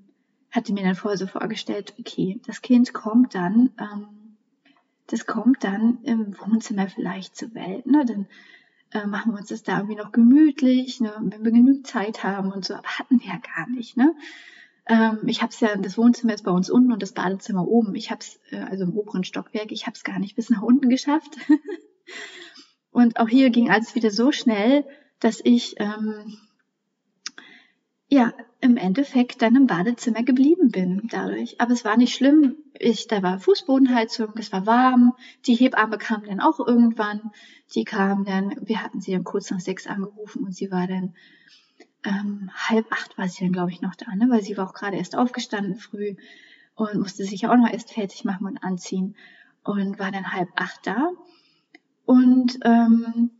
hatte 0.51 0.73
mir 0.73 0.83
dann 0.83 0.97
vorher 0.97 1.19
so 1.19 1.27
vorgestellt, 1.27 1.95
okay, 1.99 2.41
das 2.47 2.63
Kind 2.63 2.93
kommt 2.93 3.35
dann, 3.35 3.71
ähm, 3.79 4.09
das 5.07 5.27
kommt 5.27 5.65
dann 5.65 5.99
im 6.03 6.39
Wohnzimmer 6.39 6.89
vielleicht 6.89 7.37
zur 7.37 7.55
Welt, 7.55 7.87
ne? 7.87 8.05
Dann 8.07 8.27
äh, 8.93 9.07
machen 9.07 9.33
wir 9.33 9.39
uns 9.39 9.49
das 9.49 9.63
da 9.63 9.79
irgendwie 9.79 9.97
noch 9.97 10.13
gemütlich, 10.13 11.01
ne? 11.01 11.13
wenn 11.21 11.45
wir 11.45 11.53
genug 11.53 11.87
Zeit 11.87 12.25
haben 12.25 12.53
und 12.53 12.65
so, 12.65 12.75
aber 12.75 12.89
hatten 12.89 13.21
wir 13.21 13.29
ja 13.29 13.41
gar 13.57 13.69
nicht, 13.71 13.97
ne? 13.97 14.15
Ähm, 14.87 15.21
ich 15.27 15.43
habe 15.43 15.53
es 15.53 15.61
ja, 15.61 15.77
das 15.77 15.97
Wohnzimmer 15.97 16.35
ist 16.35 16.45
bei 16.45 16.51
uns 16.51 16.69
unten 16.69 16.93
und 16.93 17.03
das 17.03 17.13
Badezimmer 17.13 17.67
oben. 17.67 17.95
Ich 17.95 18.11
habe 18.11 18.21
es, 18.21 18.41
äh, 18.51 18.59
also 18.59 18.85
im 18.85 18.97
oberen 18.97 19.25
Stockwerk, 19.25 19.71
ich 19.71 19.87
habe 19.87 19.95
es 19.95 20.03
gar 20.03 20.19
nicht 20.19 20.35
bis 20.35 20.51
nach 20.51 20.63
unten 20.63 20.89
geschafft. 20.89 21.37
Und 22.93 23.19
auch 23.19 23.29
hier 23.29 23.51
ging 23.51 23.71
alles 23.71 23.95
wieder 23.95 24.11
so 24.11 24.33
schnell, 24.33 24.85
dass 25.19 25.41
ich 25.43 25.77
ähm, 25.79 26.37
ja 28.13 28.35
im 28.61 28.77
Endeffekt 28.77 29.43
dann 29.43 29.57
im 29.57 29.67
Badezimmer 29.67 30.23
geblieben 30.23 30.71
bin 30.71 31.09
dadurch. 31.11 31.61
Aber 31.61 31.73
es 31.73 31.85
war 31.85 31.97
nicht 31.97 32.15
schlimm. 32.15 32.57
Ich, 32.79 33.09
da 33.09 33.23
war 33.23 33.39
Fußbodenheizung, 33.39 34.33
es 34.37 34.53
war 34.53 34.67
warm. 34.67 35.15
Die 35.47 35.55
Hebamme 35.55 35.99
kam 35.99 36.25
dann 36.25 36.41
auch 36.41 36.61
irgendwann. 36.61 37.33
Die 37.75 37.85
kam 37.85 38.25
dann, 38.25 38.55
wir 38.61 38.83
hatten 38.83 39.01
sie 39.01 39.13
dann 39.13 39.25
kurz 39.25 39.51
nach 39.51 39.61
sechs 39.61 39.87
angerufen 39.87 40.45
und 40.45 40.55
sie 40.55 40.71
war 40.71 40.87
dann 40.87 41.15
ähm, 42.05 42.51
halb 42.55 42.91
acht 42.91 43.17
war 43.17 43.29
sie 43.29 43.45
dann, 43.45 43.53
glaube 43.53 43.71
ich, 43.71 43.81
noch 43.81 43.95
da, 43.95 44.15
ne? 44.15 44.29
weil 44.29 44.43
sie 44.43 44.57
war 44.57 44.69
auch 44.69 44.75
gerade 44.75 44.97
erst 44.97 45.17
aufgestanden 45.17 45.77
früh 45.77 46.17
und 46.75 46.97
musste 46.97 47.25
sich 47.25 47.47
auch 47.47 47.57
noch 47.57 47.73
erst 47.73 47.93
fertig 47.93 48.25
machen 48.25 48.47
und 48.47 48.63
anziehen 48.63 49.15
und 49.63 49.99
war 49.99 50.11
dann 50.11 50.33
halb 50.33 50.49
acht 50.57 50.87
da. 50.87 51.11
Und, 52.05 52.59
ähm, 52.65 53.31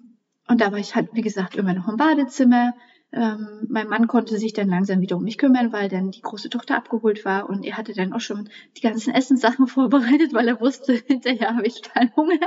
und 0.47 0.61
da 0.61 0.71
war 0.71 0.79
ich 0.79 0.95
halt, 0.95 1.11
wie 1.13 1.23
gesagt, 1.23 1.57
immer 1.57 1.75
noch 1.75 1.89
im 1.89 1.97
Badezimmer. 1.97 2.75
Ähm, 3.13 3.67
mein 3.69 3.89
Mann 3.89 4.07
konnte 4.07 4.39
sich 4.39 4.55
dann 4.55 4.69
langsam 4.69 5.01
wieder 5.01 5.17
um 5.17 5.25
mich 5.25 5.37
kümmern, 5.37 5.73
weil 5.73 5.89
dann 5.89 6.11
die 6.11 6.23
große 6.23 6.49
Tochter 6.49 6.77
abgeholt 6.77 7.25
war 7.25 7.49
und 7.49 7.63
er 7.65 7.77
hatte 7.77 7.93
dann 7.93 8.13
auch 8.13 8.21
schon 8.21 8.49
die 8.77 8.81
ganzen 8.81 9.13
Essenssachen 9.13 9.67
vorbereitet, 9.69 10.33
weil 10.33 10.49
er 10.49 10.61
wusste, 10.61 10.95
hinterher 11.07 11.55
habe 11.55 11.67
ich 11.67 11.83
total 11.83 12.15
Hunger. 12.17 12.39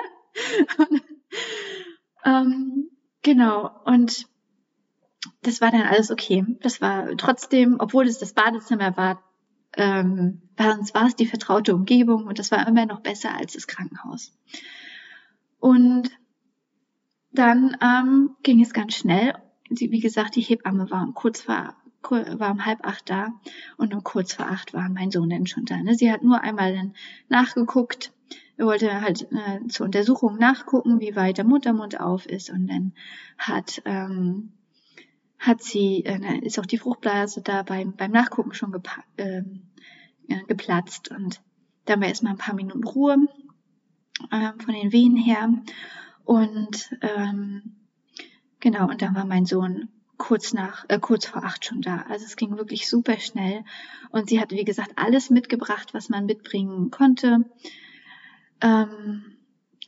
und, 0.77 1.03
ähm, 2.25 2.89
genau, 3.21 3.71
und 3.85 4.25
das 5.41 5.61
war 5.61 5.71
dann 5.71 5.83
alles 5.83 6.11
okay. 6.11 6.43
Das 6.61 6.81
war 6.81 7.15
trotzdem, 7.17 7.77
obwohl 7.79 8.07
es 8.07 8.17
das 8.17 8.33
Badezimmer 8.33 8.97
war, 8.97 9.23
ähm, 9.77 10.41
war, 10.57 10.77
war 10.93 11.07
es 11.07 11.15
die 11.15 11.25
vertraute 11.27 11.75
Umgebung 11.75 12.25
und 12.25 12.39
das 12.39 12.51
war 12.51 12.67
immer 12.67 12.85
noch 12.85 13.01
besser 13.01 13.35
als 13.35 13.53
das 13.53 13.67
Krankenhaus. 13.67 14.33
Und 15.59 16.09
dann 17.31 17.77
ähm, 17.81 18.35
ging 18.43 18.61
es 18.61 18.73
ganz 18.73 18.95
schnell. 18.95 19.33
Sie, 19.69 19.91
wie 19.91 19.99
gesagt, 19.99 20.35
die 20.35 20.41
Hebamme 20.41 20.89
war 20.91 21.03
um 21.03 21.13
kurz 21.13 21.41
vor 21.41 21.75
war 22.11 22.51
um 22.51 22.65
halb 22.65 22.85
acht 22.85 23.09
da 23.09 23.29
und 23.77 23.93
um 23.95 24.03
kurz 24.03 24.33
vor 24.33 24.45
acht 24.45 24.73
war 24.73 24.89
mein 24.89 25.09
Sohn 25.09 25.29
dann 25.29 25.47
schon 25.47 25.65
da. 25.65 25.77
Ne? 25.77 25.95
Sie 25.95 26.11
hat 26.11 26.23
nur 26.23 26.41
einmal 26.41 26.75
dann 26.75 26.93
nachgeguckt, 27.29 28.13
er 28.57 28.65
wollte 28.67 29.01
halt 29.01 29.27
äh, 29.31 29.67
zur 29.67 29.85
Untersuchung 29.85 30.37
nachgucken, 30.37 30.99
wie 30.99 31.15
weit 31.15 31.37
der 31.37 31.45
Muttermund 31.45 31.99
auf 31.99 32.25
ist 32.25 32.49
und 32.49 32.67
dann 32.67 32.93
hat 33.37 33.81
ähm, 33.85 34.53
hat 35.39 35.61
sie 35.61 36.05
äh, 36.05 36.39
ist 36.45 36.59
auch 36.59 36.65
die 36.65 36.77
Fruchtblase 36.77 37.41
da 37.41 37.63
beim 37.63 37.95
beim 37.95 38.11
Nachgucken 38.11 38.53
schon 38.53 38.71
gepa 38.71 39.03
äh, 39.17 39.43
geplatzt 40.47 41.11
und 41.11 41.41
dann 41.85 42.01
war 42.01 42.07
erstmal 42.07 42.33
ein 42.33 42.39
paar 42.39 42.55
Minuten 42.55 42.83
Ruhe 42.83 43.27
äh, 44.31 44.51
von 44.63 44.73
den 44.73 44.91
Wehen 44.91 45.17
her 45.17 45.49
und 46.23 46.95
ähm, 47.01 47.75
genau, 48.65 48.89
und 48.89 49.03
dann 49.03 49.13
war 49.13 49.25
mein 49.25 49.45
Sohn 49.45 49.89
kurz 50.17 50.51
nach, 50.51 50.85
äh, 50.87 50.97
kurz 50.99 51.27
vor 51.27 51.43
acht 51.43 51.65
schon 51.65 51.81
da. 51.81 52.03
Also 52.09 52.25
es 52.25 52.35
ging 52.35 52.57
wirklich 52.57 52.89
super 52.89 53.19
schnell. 53.19 53.63
Und 54.09 54.27
sie 54.27 54.39
hatte, 54.39 54.55
wie 54.55 54.65
gesagt, 54.65 54.93
alles 54.95 55.29
mitgebracht, 55.29 55.93
was 55.93 56.09
man 56.09 56.25
mitbringen 56.25 56.89
konnte. 56.89 57.45
Ähm, 58.61 59.37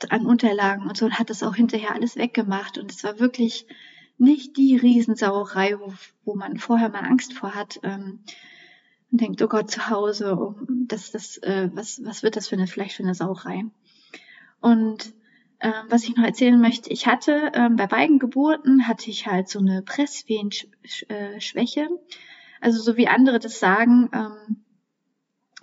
an 0.10 0.28
Unterlagen 0.28 0.88
und 0.88 0.96
so 0.96 1.06
und 1.06 1.18
hat 1.18 1.32
das 1.32 1.42
auch 1.42 1.56
hinterher 1.56 1.96
alles 1.96 2.18
weggemacht. 2.18 2.78
Und 2.78 2.92
es 2.92 3.04
war 3.04 3.20
wirklich 3.20 3.66
nicht 4.20 4.58
die 4.58 4.78
Riesensauerei, 4.78 5.80
wo, 5.80 5.92
wo 6.24 6.36
man 6.36 6.60
vorher 6.60 6.90
mal 6.90 7.04
Angst 7.04 7.34
vor 7.34 7.56
hat. 7.56 7.80
Ähm, 7.82 8.20
und 9.12 9.22
denkt, 9.22 9.42
oh 9.42 9.48
Gott, 9.48 9.72
zu 9.72 9.90
Hause, 9.90 10.38
oh, 10.38 10.54
das, 10.70 11.10
das, 11.10 11.38
äh, 11.38 11.72
was, 11.74 12.00
was 12.06 12.22
wird 12.22 12.36
das 12.36 12.48
für 12.48 12.58
eine, 12.58 12.68
vielleicht 12.68 12.96
für 12.96 13.04
eine 13.04 13.16
Sauerei? 13.16 13.66
Und 14.62 15.16
was 15.90 16.04
ich 16.04 16.16
noch 16.16 16.24
erzählen 16.24 16.60
möchte, 16.60 16.92
ich 16.92 17.08
hatte 17.08 17.52
ähm, 17.54 17.76
bei 17.76 17.88
beiden 17.88 18.20
Geburten 18.20 18.88
hatte 18.88 19.10
ich 19.10 19.26
halt 19.26 19.50
so 19.50 19.60
eine 19.60 19.82
Presswehenschwäche. 19.82 21.90
Also 22.62 22.82
so 22.82 22.98
wie 22.98 23.08
andere 23.08 23.40
das 23.40 23.60
sagen, 23.60 24.10
ähm, 24.14 24.64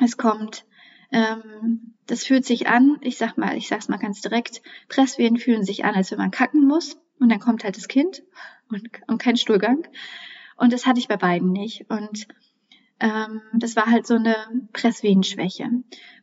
es 0.02 0.16
kommt, 0.16 0.64
ähm, 1.12 1.94
das 2.06 2.24
fühlt 2.24 2.44
sich 2.44 2.68
an, 2.68 2.98
ich 3.00 3.16
sag 3.16 3.38
mal, 3.38 3.56
ich 3.56 3.68
sag's 3.68 3.88
mal 3.88 3.98
ganz 3.98 4.20
direkt, 4.20 4.62
Presswehen 4.88 5.38
fühlen 5.38 5.64
sich 5.64 5.84
an, 5.84 5.94
als 5.94 6.10
wenn 6.10 6.18
man 6.18 6.30
kacken 6.30 6.66
muss 6.66 6.98
und 7.20 7.30
dann 7.30 7.40
kommt 7.40 7.64
halt 7.64 7.76
das 7.76 7.88
Kind 7.88 8.22
und, 8.68 8.88
und 9.06 9.18
kein 9.18 9.36
Stuhlgang. 9.36 9.86
Und 10.56 10.72
das 10.72 10.86
hatte 10.86 10.98
ich 10.98 11.08
bei 11.08 11.16
beiden 11.16 11.52
nicht. 11.52 11.90
Und 11.90 12.26
ähm, 13.00 13.42
das 13.54 13.76
war 13.76 13.86
halt 13.86 14.06
so 14.06 14.14
eine 14.14 14.36
Presswehenschwäche, 14.72 15.68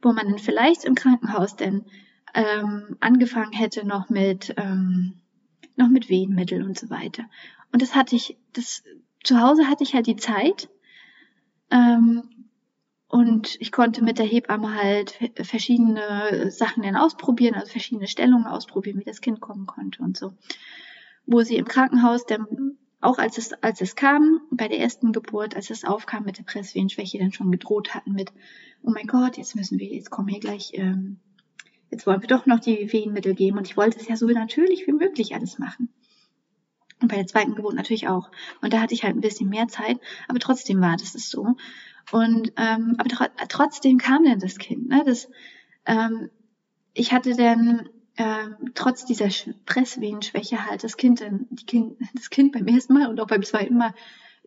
wo 0.01 0.13
man 0.13 0.27
dann 0.27 0.39
vielleicht 0.39 0.85
im 0.85 0.95
Krankenhaus 0.95 1.55
denn 1.55 1.85
ähm, 2.33 2.97
angefangen 2.99 3.53
hätte 3.53 3.85
noch 3.85 4.09
mit 4.09 4.53
ähm, 4.57 5.21
noch 5.75 5.89
mit 5.89 6.09
Wehenmittel 6.09 6.63
und 6.63 6.77
so 6.77 6.89
weiter. 6.89 7.25
Und 7.71 7.81
das 7.81 7.95
hatte 7.95 8.15
ich, 8.15 8.37
das 8.53 8.83
zu 9.23 9.39
Hause 9.39 9.67
hatte 9.67 9.83
ich 9.83 9.93
halt 9.93 10.07
die 10.07 10.15
Zeit 10.15 10.69
ähm, 11.69 12.23
und 13.07 13.57
ich 13.59 13.71
konnte 13.71 14.03
mit 14.03 14.19
der 14.19 14.25
Hebamme 14.25 14.73
halt 14.75 15.19
verschiedene 15.35 16.49
Sachen 16.51 16.83
dann 16.83 16.95
ausprobieren, 16.95 17.55
also 17.55 17.71
verschiedene 17.71 18.07
Stellungen 18.07 18.47
ausprobieren, 18.47 18.99
wie 18.99 19.05
das 19.05 19.21
Kind 19.21 19.41
kommen 19.41 19.65
konnte 19.65 20.01
und 20.01 20.17
so. 20.17 20.33
Wo 21.25 21.41
sie 21.41 21.57
im 21.57 21.65
Krankenhaus 21.65 22.25
dann 22.25 22.77
auch 23.01 23.17
als 23.17 23.37
es, 23.37 23.53
als 23.63 23.81
es 23.81 23.95
kam, 23.95 24.41
bei 24.51 24.67
der 24.67 24.79
ersten 24.79 25.11
Geburt, 25.11 25.55
als 25.55 25.71
es 25.71 25.83
aufkam 25.83 26.23
mit 26.23 26.37
der 26.37 26.43
Presswehenschwäche, 26.43 27.17
dann 27.17 27.33
schon 27.33 27.51
gedroht 27.51 27.95
hatten 27.95 28.13
mit, 28.13 28.31
oh 28.83 28.91
mein 28.91 29.07
Gott, 29.07 29.37
jetzt 29.37 29.55
müssen 29.55 29.79
wir, 29.79 29.87
jetzt 29.87 30.11
kommen 30.11 30.27
hier 30.27 30.39
gleich 30.39 30.71
ähm, 30.75 31.19
jetzt 31.91 32.07
wollen 32.07 32.21
wir 32.21 32.27
doch 32.27 32.45
noch 32.45 32.59
die 32.59 32.91
Wehenmittel 32.91 33.35
geben. 33.35 33.57
Und 33.57 33.67
ich 33.67 33.77
wollte 33.77 33.99
es 33.99 34.07
ja 34.07 34.15
so 34.15 34.25
natürlich 34.27 34.87
wie 34.87 34.93
möglich 34.93 35.35
alles 35.35 35.59
machen. 35.59 35.89
Und 37.01 37.07
bei 37.09 37.17
der 37.17 37.27
zweiten 37.27 37.55
Geburt 37.55 37.75
natürlich 37.75 38.07
auch. 38.07 38.31
Und 38.61 38.73
da 38.73 38.79
hatte 38.79 38.93
ich 38.93 39.03
halt 39.03 39.15
ein 39.15 39.21
bisschen 39.21 39.49
mehr 39.49 39.67
Zeit, 39.67 39.99
aber 40.27 40.39
trotzdem 40.39 40.81
war 40.81 40.97
das 40.97 41.13
so. 41.13 41.55
Und 42.11 42.53
ähm, 42.57 42.95
aber 42.97 43.09
tr 43.09 43.29
trotzdem 43.49 43.97
kam 43.97 44.23
dann 44.23 44.39
das 44.39 44.57
Kind. 44.57 44.87
Ne? 44.87 45.03
Das, 45.05 45.29
ähm, 45.85 46.29
ich 46.93 47.11
hatte 47.11 47.35
dann 47.35 47.89
ähm, 48.17 48.71
trotz 48.75 49.05
dieser 49.05 49.29
Presswehenschwäche 49.65 50.65
halt 50.65 50.83
das 50.83 50.97
Kind, 50.97 51.21
dann, 51.21 51.47
die 51.49 51.65
kind, 51.65 51.97
das 52.13 52.29
Kind 52.29 52.51
beim 52.53 52.67
ersten 52.67 52.93
Mal 52.93 53.07
und 53.07 53.19
auch 53.19 53.27
beim 53.27 53.43
zweiten 53.43 53.77
Mal 53.77 53.93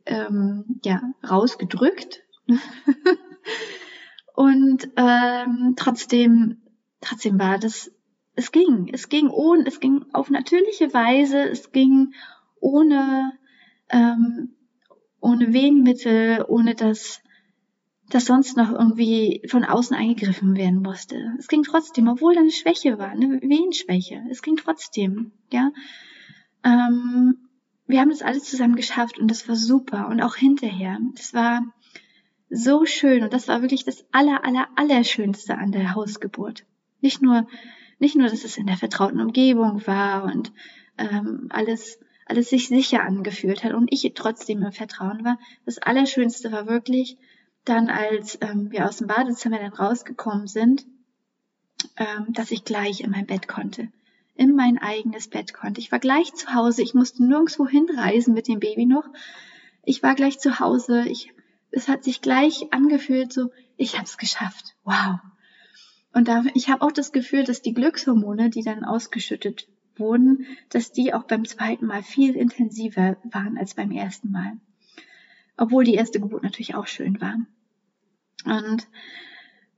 ähm, 0.06 0.80
ja 0.84 1.02
rausgedrückt. 1.28 2.22
und 4.34 4.88
ähm, 4.96 5.74
trotzdem 5.76 6.58
trotzdem 7.04 7.38
war 7.38 7.58
das, 7.58 7.90
es 8.34 8.52
ging, 8.52 8.90
es 8.92 9.08
ging 9.08 9.28
ohne, 9.28 9.66
es 9.66 9.80
ging 9.80 10.04
auf 10.12 10.30
natürliche 10.30 10.92
Weise, 10.92 11.48
es 11.48 11.72
ging 11.72 12.14
ohne, 12.60 13.32
ähm, 13.90 14.54
ohne 15.20 15.52
Wehenmittel, 15.52 16.44
ohne 16.48 16.74
dass, 16.74 17.22
dass 18.10 18.26
sonst 18.26 18.56
noch 18.56 18.72
irgendwie 18.72 19.42
von 19.48 19.64
außen 19.64 19.96
eingegriffen 19.96 20.56
werden 20.56 20.82
musste. 20.82 21.34
Es 21.38 21.48
ging 21.48 21.62
trotzdem, 21.62 22.08
obwohl 22.08 22.34
da 22.34 22.40
eine 22.40 22.50
Schwäche 22.50 22.98
war, 22.98 23.08
eine 23.08 23.40
Wehenschwäche. 23.40 24.22
Es 24.30 24.42
ging 24.42 24.56
trotzdem, 24.56 25.32
ja. 25.50 25.70
Ähm, 26.64 27.48
wir 27.86 28.00
haben 28.00 28.10
das 28.10 28.22
alles 28.22 28.44
zusammen 28.44 28.76
geschafft 28.76 29.18
und 29.18 29.30
das 29.30 29.48
war 29.48 29.56
super. 29.56 30.08
Und 30.08 30.22
auch 30.22 30.36
hinterher. 30.36 30.98
Das 31.14 31.34
war 31.34 31.62
so 32.48 32.84
schön 32.86 33.22
und 33.22 33.32
das 33.32 33.48
war 33.48 33.62
wirklich 33.62 33.84
das 33.84 34.04
aller, 34.12 34.44
aller, 34.44 34.68
aller 34.76 35.04
Schönste 35.04 35.56
an 35.58 35.72
der 35.72 35.94
Hausgeburt. 35.94 36.64
Nicht 37.04 37.20
nur, 37.20 37.46
nicht 37.98 38.16
nur, 38.16 38.30
dass 38.30 38.44
es 38.44 38.56
in 38.56 38.66
der 38.66 38.78
vertrauten 38.78 39.20
Umgebung 39.20 39.86
war 39.86 40.24
und 40.24 40.52
ähm, 40.96 41.48
alles, 41.50 41.98
alles 42.24 42.48
sich 42.48 42.68
sicher 42.68 43.04
angefühlt 43.04 43.62
hat 43.62 43.74
und 43.74 43.92
ich 43.92 44.10
trotzdem 44.14 44.62
im 44.62 44.72
Vertrauen 44.72 45.22
war. 45.22 45.38
Das 45.66 45.76
Allerschönste 45.76 46.50
war 46.50 46.66
wirklich 46.66 47.18
dann, 47.66 47.90
als 47.90 48.38
ähm, 48.40 48.72
wir 48.72 48.88
aus 48.88 48.96
dem 48.96 49.06
Badezimmer 49.06 49.58
dann 49.58 49.74
rausgekommen 49.74 50.46
sind, 50.46 50.86
ähm, 51.98 52.32
dass 52.32 52.52
ich 52.52 52.64
gleich 52.64 53.02
in 53.02 53.10
mein 53.10 53.26
Bett 53.26 53.48
konnte. 53.48 53.88
In 54.34 54.56
mein 54.56 54.78
eigenes 54.78 55.28
Bett 55.28 55.52
konnte. 55.52 55.82
Ich 55.82 55.92
war 55.92 55.98
gleich 55.98 56.32
zu 56.32 56.54
Hause. 56.54 56.80
Ich 56.80 56.94
musste 56.94 57.22
nirgendwo 57.22 57.68
hinreisen 57.68 58.32
mit 58.32 58.48
dem 58.48 58.60
Baby 58.60 58.86
noch. 58.86 59.04
Ich 59.82 60.02
war 60.02 60.14
gleich 60.14 60.38
zu 60.38 60.58
Hause. 60.58 61.04
Ich, 61.06 61.34
es 61.70 61.86
hat 61.86 62.02
sich 62.02 62.22
gleich 62.22 62.72
angefühlt, 62.72 63.30
so, 63.30 63.50
ich 63.76 63.98
hab's 63.98 64.16
geschafft. 64.16 64.74
Wow. 64.84 65.18
Und 66.14 66.28
da, 66.28 66.44
ich 66.54 66.68
habe 66.68 66.82
auch 66.82 66.92
das 66.92 67.10
Gefühl, 67.10 67.42
dass 67.42 67.60
die 67.60 67.74
Glückshormone, 67.74 68.48
die 68.48 68.62
dann 68.62 68.84
ausgeschüttet 68.84 69.68
wurden, 69.96 70.46
dass 70.68 70.92
die 70.92 71.12
auch 71.12 71.24
beim 71.24 71.44
zweiten 71.44 71.86
Mal 71.86 72.04
viel 72.04 72.36
intensiver 72.36 73.16
waren 73.24 73.58
als 73.58 73.74
beim 73.74 73.90
ersten 73.90 74.30
Mal. 74.30 74.52
Obwohl 75.56 75.84
die 75.84 75.94
erste 75.94 76.20
Geburt 76.20 76.44
natürlich 76.44 76.76
auch 76.76 76.86
schön 76.86 77.20
war. 77.20 77.36
Und 78.44 78.88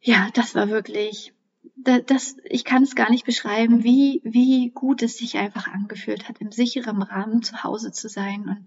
ja, 0.03 0.29
das 0.35 0.55
war 0.55 0.69
wirklich, 0.69 1.33
das, 1.77 2.37
ich 2.45 2.65
kann 2.65 2.83
es 2.83 2.95
gar 2.95 3.11
nicht 3.11 3.25
beschreiben, 3.25 3.83
wie, 3.83 4.21
wie 4.23 4.71
gut 4.71 5.03
es 5.03 5.17
sich 5.17 5.39
einfach 5.39 5.69
angefühlt 5.69 6.29
hat, 6.29 6.41
im 6.41 6.53
sicheren 6.53 7.03
Rahmen 7.03 7.43
zu 7.43 7.65
Hause 7.65 7.93
zu 7.93 8.11
sein 8.11 8.43
und, 8.49 8.67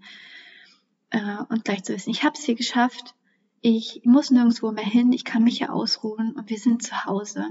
äh, 1.10 1.42
und 1.48 1.64
gleich 1.64 1.84
zu 1.84 1.94
wissen, 1.94 2.10
ich 2.10 2.24
habe 2.24 2.34
es 2.36 2.44
hier 2.44 2.56
geschafft 2.56 3.14
ich 3.60 4.02
muss 4.04 4.30
nirgendwo 4.30 4.70
mehr 4.72 4.84
hin, 4.84 5.12
ich 5.12 5.24
kann 5.24 5.44
mich 5.44 5.58
hier 5.58 5.72
ausruhen 5.72 6.34
und 6.36 6.48
wir 6.48 6.58
sind 6.58 6.82
zu 6.82 7.04
Hause. 7.04 7.46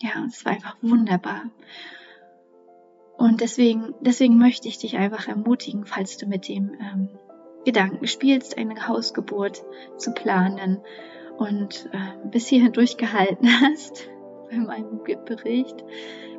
Ja, 0.00 0.24
es 0.26 0.44
war 0.44 0.52
einfach 0.52 0.76
wunderbar. 0.82 1.42
Und 3.16 3.40
deswegen, 3.40 3.94
deswegen 4.00 4.36
möchte 4.38 4.68
ich 4.68 4.78
dich 4.78 4.96
einfach 4.96 5.28
ermutigen, 5.28 5.86
falls 5.86 6.18
du 6.18 6.26
mit 6.26 6.48
dem 6.48 6.74
ähm, 6.80 7.08
Gedanken 7.64 8.06
spielst, 8.06 8.58
eine 8.58 8.88
Hausgeburt 8.88 9.64
zu 9.96 10.12
planen 10.12 10.82
und 11.38 11.88
äh, 11.92 12.28
bis 12.28 12.46
hierhin 12.46 12.72
durchgehalten 12.72 13.48
hast 13.62 14.08
bei 14.50 14.56
meinem 14.56 15.02
Bericht, 15.24 15.84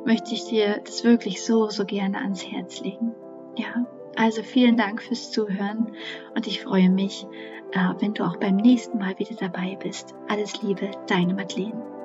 möchte 0.04 0.34
ich 0.34 0.44
dir 0.44 0.80
das 0.84 1.04
wirklich 1.04 1.42
so, 1.42 1.68
so 1.68 1.84
gerne 1.84 2.18
ans 2.18 2.46
Herz 2.46 2.80
legen. 2.80 3.14
Ja, 3.56 3.86
also 4.18 4.42
vielen 4.42 4.76
Dank 4.76 5.00
fürs 5.00 5.30
Zuhören 5.30 5.94
und 6.34 6.46
ich 6.46 6.62
freue 6.62 6.90
mich, 6.90 7.24
äh, 7.72 7.94
wenn 8.00 8.14
du 8.14 8.24
auch 8.24 8.36
beim 8.36 8.56
nächsten 8.56 8.98
Mal 8.98 9.18
wieder 9.18 9.36
dabei 9.36 9.76
bist. 9.80 10.14
Alles 10.28 10.60
Liebe, 10.60 10.90
deine 11.06 11.34
Madeleine. 11.34 11.97